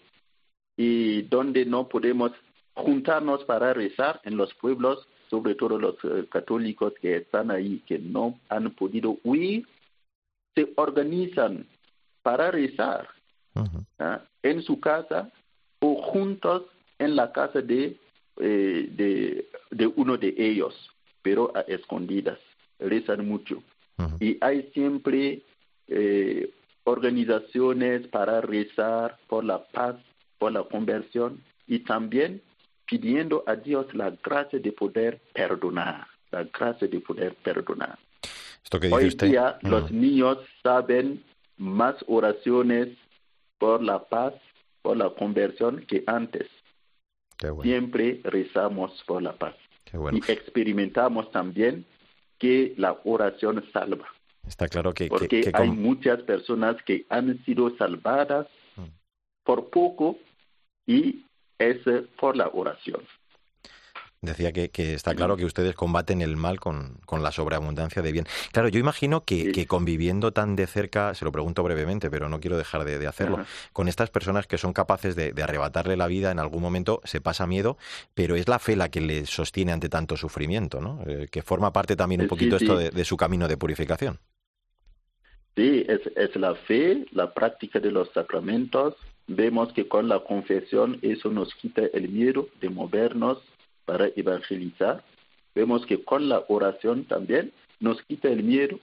Y 0.78 1.20
donde 1.24 1.66
no 1.66 1.87
podemos 1.87 2.33
juntarnos 2.72 3.44
para 3.44 3.74
rezar 3.74 4.22
en 4.24 4.38
los 4.38 4.54
pueblos, 4.54 5.07
sobre 5.28 5.54
todo 5.54 5.78
los 5.78 5.96
eh, 6.04 6.24
católicos 6.30 6.94
que 6.98 7.16
están 7.16 7.50
ahí, 7.50 7.83
que 7.87 7.98
no 7.98 8.40
han 8.48 8.70
podido 8.70 9.18
huir, 9.22 9.68
se 10.54 10.72
organizan 10.76 11.66
para 12.22 12.50
rezar 12.50 13.13
¿ah? 13.99 14.23
en 14.43 14.62
su 14.62 14.81
casa 14.81 15.31
o 15.81 15.97
juntos 16.03 16.62
en 16.99 17.17
la 17.17 17.33
casa 17.33 17.61
de, 17.61 17.97
eh, 18.38 18.88
de, 18.90 19.49
de, 19.71 19.87
uno 19.87 20.17
de 20.17 20.35
ellos, 20.37 20.75
pero 21.23 21.53
a 21.57 21.61
escondidas. 21.61 22.38
Rezan 22.79 23.27
mucho. 23.27 23.62
Y 24.19 24.37
hay 24.40 24.71
siempre 24.75 25.43
eh, 25.87 26.51
organizaciones 26.85 28.07
para 28.09 28.40
rezar 28.40 29.19
por 29.29 29.45
la 29.45 29.64
paz, 29.64 29.97
por 30.38 30.53
la 30.53 30.64
conversión 30.64 31.40
y 31.67 31.81
también 31.81 32.43
pidiendo 32.87 33.45
a 33.47 33.57
Dios 33.57 33.87
la 33.95 34.11
gracia 34.11 34.59
de 34.59 34.73
poder 34.73 35.21
perdonar, 35.33 36.07
la 36.31 36.45
gracia 36.45 36.88
de 36.88 37.01
poder 37.01 37.35
perdonar. 37.37 37.99
Hoy 38.90 39.11
día 39.11 39.59
los 39.62 39.90
niños 39.93 40.38
saben 40.62 41.23
más 41.57 41.95
oraciones 42.09 42.88
por 43.64 43.83
la 43.83 43.98
paz, 43.98 44.35
por 44.83 44.94
la 44.94 45.09
conversión 45.09 45.87
que 45.87 46.05
antes. 46.07 46.46
Siempre 47.62 48.20
rezamos 48.22 49.03
por 49.07 49.22
la 49.22 49.33
paz. 49.33 49.55
Y 50.12 50.18
experimentamos 50.31 51.31
también 51.33 51.87
que 52.38 52.74
la 52.77 52.98
oración 53.05 53.64
salva. 53.72 54.07
Está 54.46 54.68
claro 54.68 54.92
que... 54.92 55.07
Porque 55.09 55.50
hay 55.55 55.70
muchas 55.70 56.20
personas 56.24 56.77
que 56.83 57.07
han 57.09 57.42
sido 57.46 57.74
salvadas 57.79 58.46
mm. 58.77 58.83
por 59.44 59.70
poco 59.70 60.18
y 60.87 61.24
es 61.59 61.79
por 62.20 62.37
la 62.37 62.48
oración. 62.48 63.03
Decía 64.25 64.53
que, 64.53 64.71
está 64.95 65.15
claro 65.15 65.37
que 65.37 65.45
ustedes 65.45 65.75
combaten 65.75 66.23
el 66.23 66.37
mal 66.37 66.61
con, 66.61 66.99
la 67.23 67.33
sobreabundancia 67.33 68.03
de 68.03 68.13
bien. 68.13 68.27
Claro, 68.53 68.69
yo 68.69 68.81
imagino 68.81 69.23
que, 69.23 69.67
conviviendo 69.67 70.33
tan 70.33 70.57
de 70.57 70.67
cerca, 70.67 71.15
se 71.15 71.25
lo 71.25 71.33
pregunto 71.33 71.63
brevemente, 71.63 72.11
pero 72.11 72.29
no 72.29 72.41
quiero 72.41 72.57
dejar 72.57 72.85
de, 72.85 73.07
hacerlo, 73.07 73.45
con 73.73 73.89
estas 73.89 74.11
personas 74.11 74.47
que 74.47 74.59
son 74.59 74.73
capaces 74.73 75.17
de, 75.17 75.35
arrebatarle 75.43 75.97
la 75.97 76.07
vida 76.07 76.31
en 76.31 76.39
algún 76.39 76.63
momento, 76.63 77.01
se 77.05 77.21
pasa 77.21 77.47
miedo, 77.47 77.77
pero 78.15 78.35
es 78.37 78.49
la 78.49 78.59
fe 78.59 78.77
la 78.77 78.89
que 78.89 79.01
le 79.01 79.27
sostiene 79.27 79.73
ante 79.73 79.89
tanto 79.89 80.17
sufrimiento, 80.17 80.81
¿no? 80.81 81.03
Eh, 81.07 81.29
que 81.31 81.43
forma 81.43 81.73
parte 81.73 81.97
también 81.97 82.23
un 82.23 82.29
poquito 82.29 82.57
esto 82.57 82.77
de, 82.77 83.05
su 83.05 83.17
camino 83.17 83.47
de 83.49 83.57
purificación. 83.57 84.19
Sí, 85.57 85.85
es, 85.87 86.01
es 86.17 86.35
la 86.37 86.55
fe, 86.55 87.07
la 87.13 87.33
práctica 87.33 87.79
de 87.79 87.91
los 87.91 88.11
sacramentos. 88.13 88.95
Vemos 89.27 89.73
que 89.73 89.89
con 89.89 90.09
la 90.09 90.21
confesión 90.21 90.99
eso 91.03 91.31
nos 91.31 91.55
quita 91.55 91.83
el 91.93 92.09
miedo 92.09 92.49
de 92.61 92.71
movernos 92.71 93.39
para 93.85 94.09
evangelizar. 94.16 95.05
Vemos 95.55 95.87
que 95.87 96.03
con 96.03 96.29
la 96.29 96.44
oración 96.49 97.05
también 97.05 97.53
nos 97.81 98.03
quita 98.03 98.29
el 98.29 98.42
miedo 98.42 98.79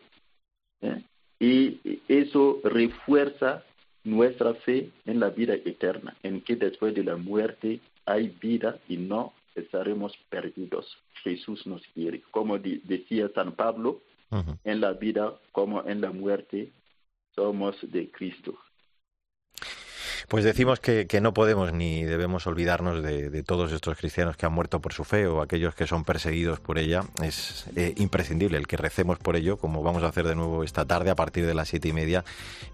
¿eh? 0.81 1.01
y 1.39 2.01
eso 2.07 2.59
refuerza 2.63 3.63
nuestra 4.03 4.53
fe 4.55 4.89
en 5.05 5.19
la 5.19 5.29
vida 5.29 5.53
eterna, 5.53 6.15
en 6.23 6.41
que 6.41 6.55
después 6.55 6.95
de 6.95 7.03
la 7.03 7.17
muerte 7.17 7.79
hay 8.05 8.29
vida 8.41 8.79
y 8.87 8.97
no 8.97 9.33
estaremos 9.55 10.17
perdidos. 10.29 10.97
Jesús 11.23 11.67
nos 11.67 11.85
quiere. 11.93 12.21
Como 12.31 12.57
decía 12.57 13.29
San 13.35 13.53
Pablo, 13.53 14.01
en 14.63 14.79
la 14.79 14.93
vida 14.93 15.33
como 15.51 15.83
en 15.85 15.99
la 15.99 16.11
muerte 16.11 16.71
somos 17.35 17.75
de 17.81 18.09
Cristo. 18.11 18.57
Pues 20.31 20.45
decimos 20.45 20.79
que, 20.79 21.05
no 21.21 21.33
podemos 21.33 21.73
ni 21.73 22.05
debemos 22.05 22.47
olvidarnos 22.47 23.03
de, 23.03 23.43
todos 23.43 23.73
estos 23.73 23.97
cristianos 23.97 24.37
que 24.37 24.45
han 24.45 24.53
muerto 24.53 24.79
por 24.79 24.93
su 24.93 25.03
fe 25.03 25.27
o 25.27 25.41
aquellos 25.41 25.75
que 25.75 25.87
son 25.87 26.05
perseguidos 26.05 26.61
por 26.61 26.79
ella. 26.79 27.03
Es 27.21 27.65
eh, 27.75 27.93
imprescindible 27.97 28.57
el 28.57 28.65
que 28.65 28.77
recemos 28.77 29.19
por 29.19 29.35
ello, 29.35 29.57
como 29.57 29.83
vamos 29.83 30.03
a 30.03 30.07
hacer 30.07 30.25
de 30.25 30.35
nuevo 30.35 30.63
esta 30.63 30.85
tarde 30.85 31.09
a 31.09 31.15
partir 31.15 31.45
de 31.45 31.53
las 31.53 31.67
siete 31.67 31.89
y 31.89 31.91
media 31.91 32.23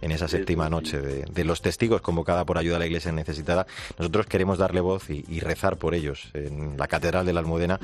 en 0.03 0.11
esa 0.11 0.27
séptima 0.27 0.69
noche 0.69 1.01
de, 1.01 1.43
los 1.45 1.63
testigos 1.63 2.01
convocada 2.01 2.45
por 2.45 2.59
ayuda 2.59 2.75
a 2.75 2.79
la 2.79 2.85
Iglesia 2.85 3.11
necesitada. 3.11 3.65
Nosotros 3.97 4.27
queremos 4.27 4.59
darle 4.59 4.79
voz 4.79 5.09
y, 5.09 5.39
rezar 5.39 5.77
por 5.77 5.95
ellos 5.95 6.29
en 6.35 6.77
la 6.77 6.87
Catedral 6.87 7.25
de 7.25 7.33
la 7.33 7.39
Almudena 7.39 7.79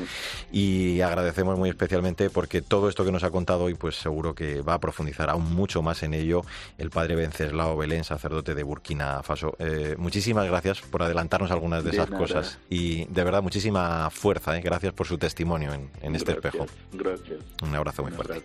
y 0.51 1.01
agradecemos 1.01 1.57
muy 1.57 1.69
especialmente 1.69 2.29
porque 2.29 2.62
todo 2.62 2.89
esto 2.89 3.05
que 3.05 3.12
nos 3.12 3.23
ha 3.23 3.31
contado 3.31 3.63
hoy, 3.63 3.73
pues 3.73 3.95
seguro 3.95 4.36
que 4.36 4.62
va 4.62 4.75
a 4.75 4.79
profundizar 4.79 5.31
aún 5.31 5.51
mucho 5.51 5.81
más 5.81 6.03
en 6.03 6.13
ello 6.13 6.43
el 6.77 6.91
padre 6.91 7.15
Venceslao 7.15 7.75
Belén, 7.75 8.03
sacerdote 8.03 8.53
de 8.53 8.62
Burkina 8.62 9.23
Faso. 9.23 9.55
Eh, 9.65 9.95
muchísimas 9.97 10.45
gracias 10.45 10.82
por 10.82 11.04
adelantarnos 11.04 11.49
algunas 11.49 11.86
de, 11.86 11.91
esas 11.91 12.10
cosas 12.10 12.60
y 12.69 13.06
de 13.06 13.23
verdad 13.23 13.41
muchísima 13.41 14.10
fuerza. 14.10 14.58
Eh, 14.58 14.62
gracias 14.62 14.91
por 14.91 15.08
su 15.08 15.17
testimonio 15.17 15.71
en, 15.73 16.15
este 16.15 16.34
espejo. 16.34 16.65
Gracias. 16.91 17.39
Un 17.62 17.73
abrazo 17.73 18.04
muy 18.04 18.12
fuerte. 18.12 18.43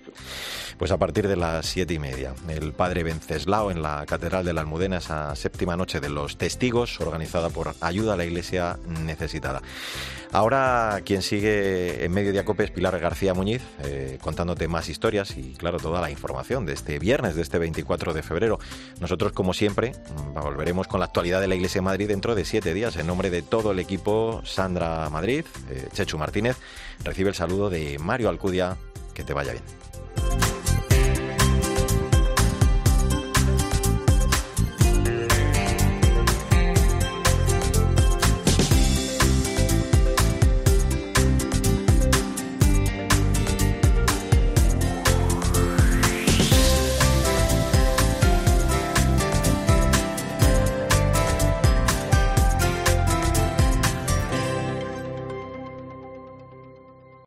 Pues 0.79 0.93
a 0.93 0.97
partir 0.97 1.27
de 1.27 1.35
las 1.35 1.67
siete 1.67 1.95
y 1.95 1.99
media, 1.99 2.35
el 2.49 2.73
padre 2.73 3.03
Venceslao 3.03 3.73
en 3.73 3.83
la 3.83 4.07
Catedral 4.07 4.45
de 4.45 4.53
la 4.53 4.61
Almudena, 4.61 4.99
esa 4.99 5.35
séptima 5.35 5.77
noche 5.77 5.99
de 5.99 6.09
los 6.09 6.39
testigos, 6.39 7.01
organizada 7.01 7.51
por 7.51 7.75
Ayuda 7.81 8.13
a 8.13 8.17
la 8.17 8.25
Iglesia 8.25 8.79
Necesitada. 8.87 9.61
Ahora 10.33 11.01
quien 11.05 11.23
sigue 11.23 12.05
en 12.05 12.13
medio 12.13 12.33
de 12.33 12.39
Acope 12.39 12.65
es 12.65 12.71
Pilar 12.71 12.99
García 13.01 13.33
Muñiz, 13.33 13.63
eh, 13.83 14.19
contándote 14.21 14.69
más 14.69 14.89
historias 14.89 15.37
y 15.39 15.55
claro, 15.55 15.79
toda 15.79 16.01
la 16.01 16.11
información 16.11 16.67
de 16.67 16.75
este 16.75 16.99
viernes, 16.99 17.35
de 17.35 17.43
este 17.43 17.59
24 17.59 18.13
de 18.13 18.23
febrero. 18.23 18.59
Nosotros, 19.01 19.33
como 19.33 19.55
siempre, 19.55 19.93
mm, 19.93 20.41
volveremos 20.41 20.87
con 20.87 21.01
la 21.01 21.07
actualidad 21.07 21.41
de 21.41 21.49
la 21.49 21.55
Iglesia 21.55 21.81
de 21.81 21.87
Madrid 21.87 22.09
dentro 22.09 22.35
de 22.35 22.45
siete 22.45 22.75
días. 22.75 22.97
En 22.97 23.07
nombre 23.07 23.31
de 23.31 23.41
todo 23.43 23.73
el 23.73 23.79
equipo, 23.79 24.43
Sandra 24.45 25.09
Madrid, 25.09 25.45
eh, 25.71 25.89
Chechu 25.95 26.19
Martínez, 26.19 26.57
recibe 27.05 27.31
el 27.31 27.35
saludo 27.35 27.71
de 27.71 27.99
Mario 27.99 28.29
Alcudia. 28.29 28.77
Que 29.15 29.25
te 29.25 29.33
vaya 29.33 29.53
bien. 29.53 29.65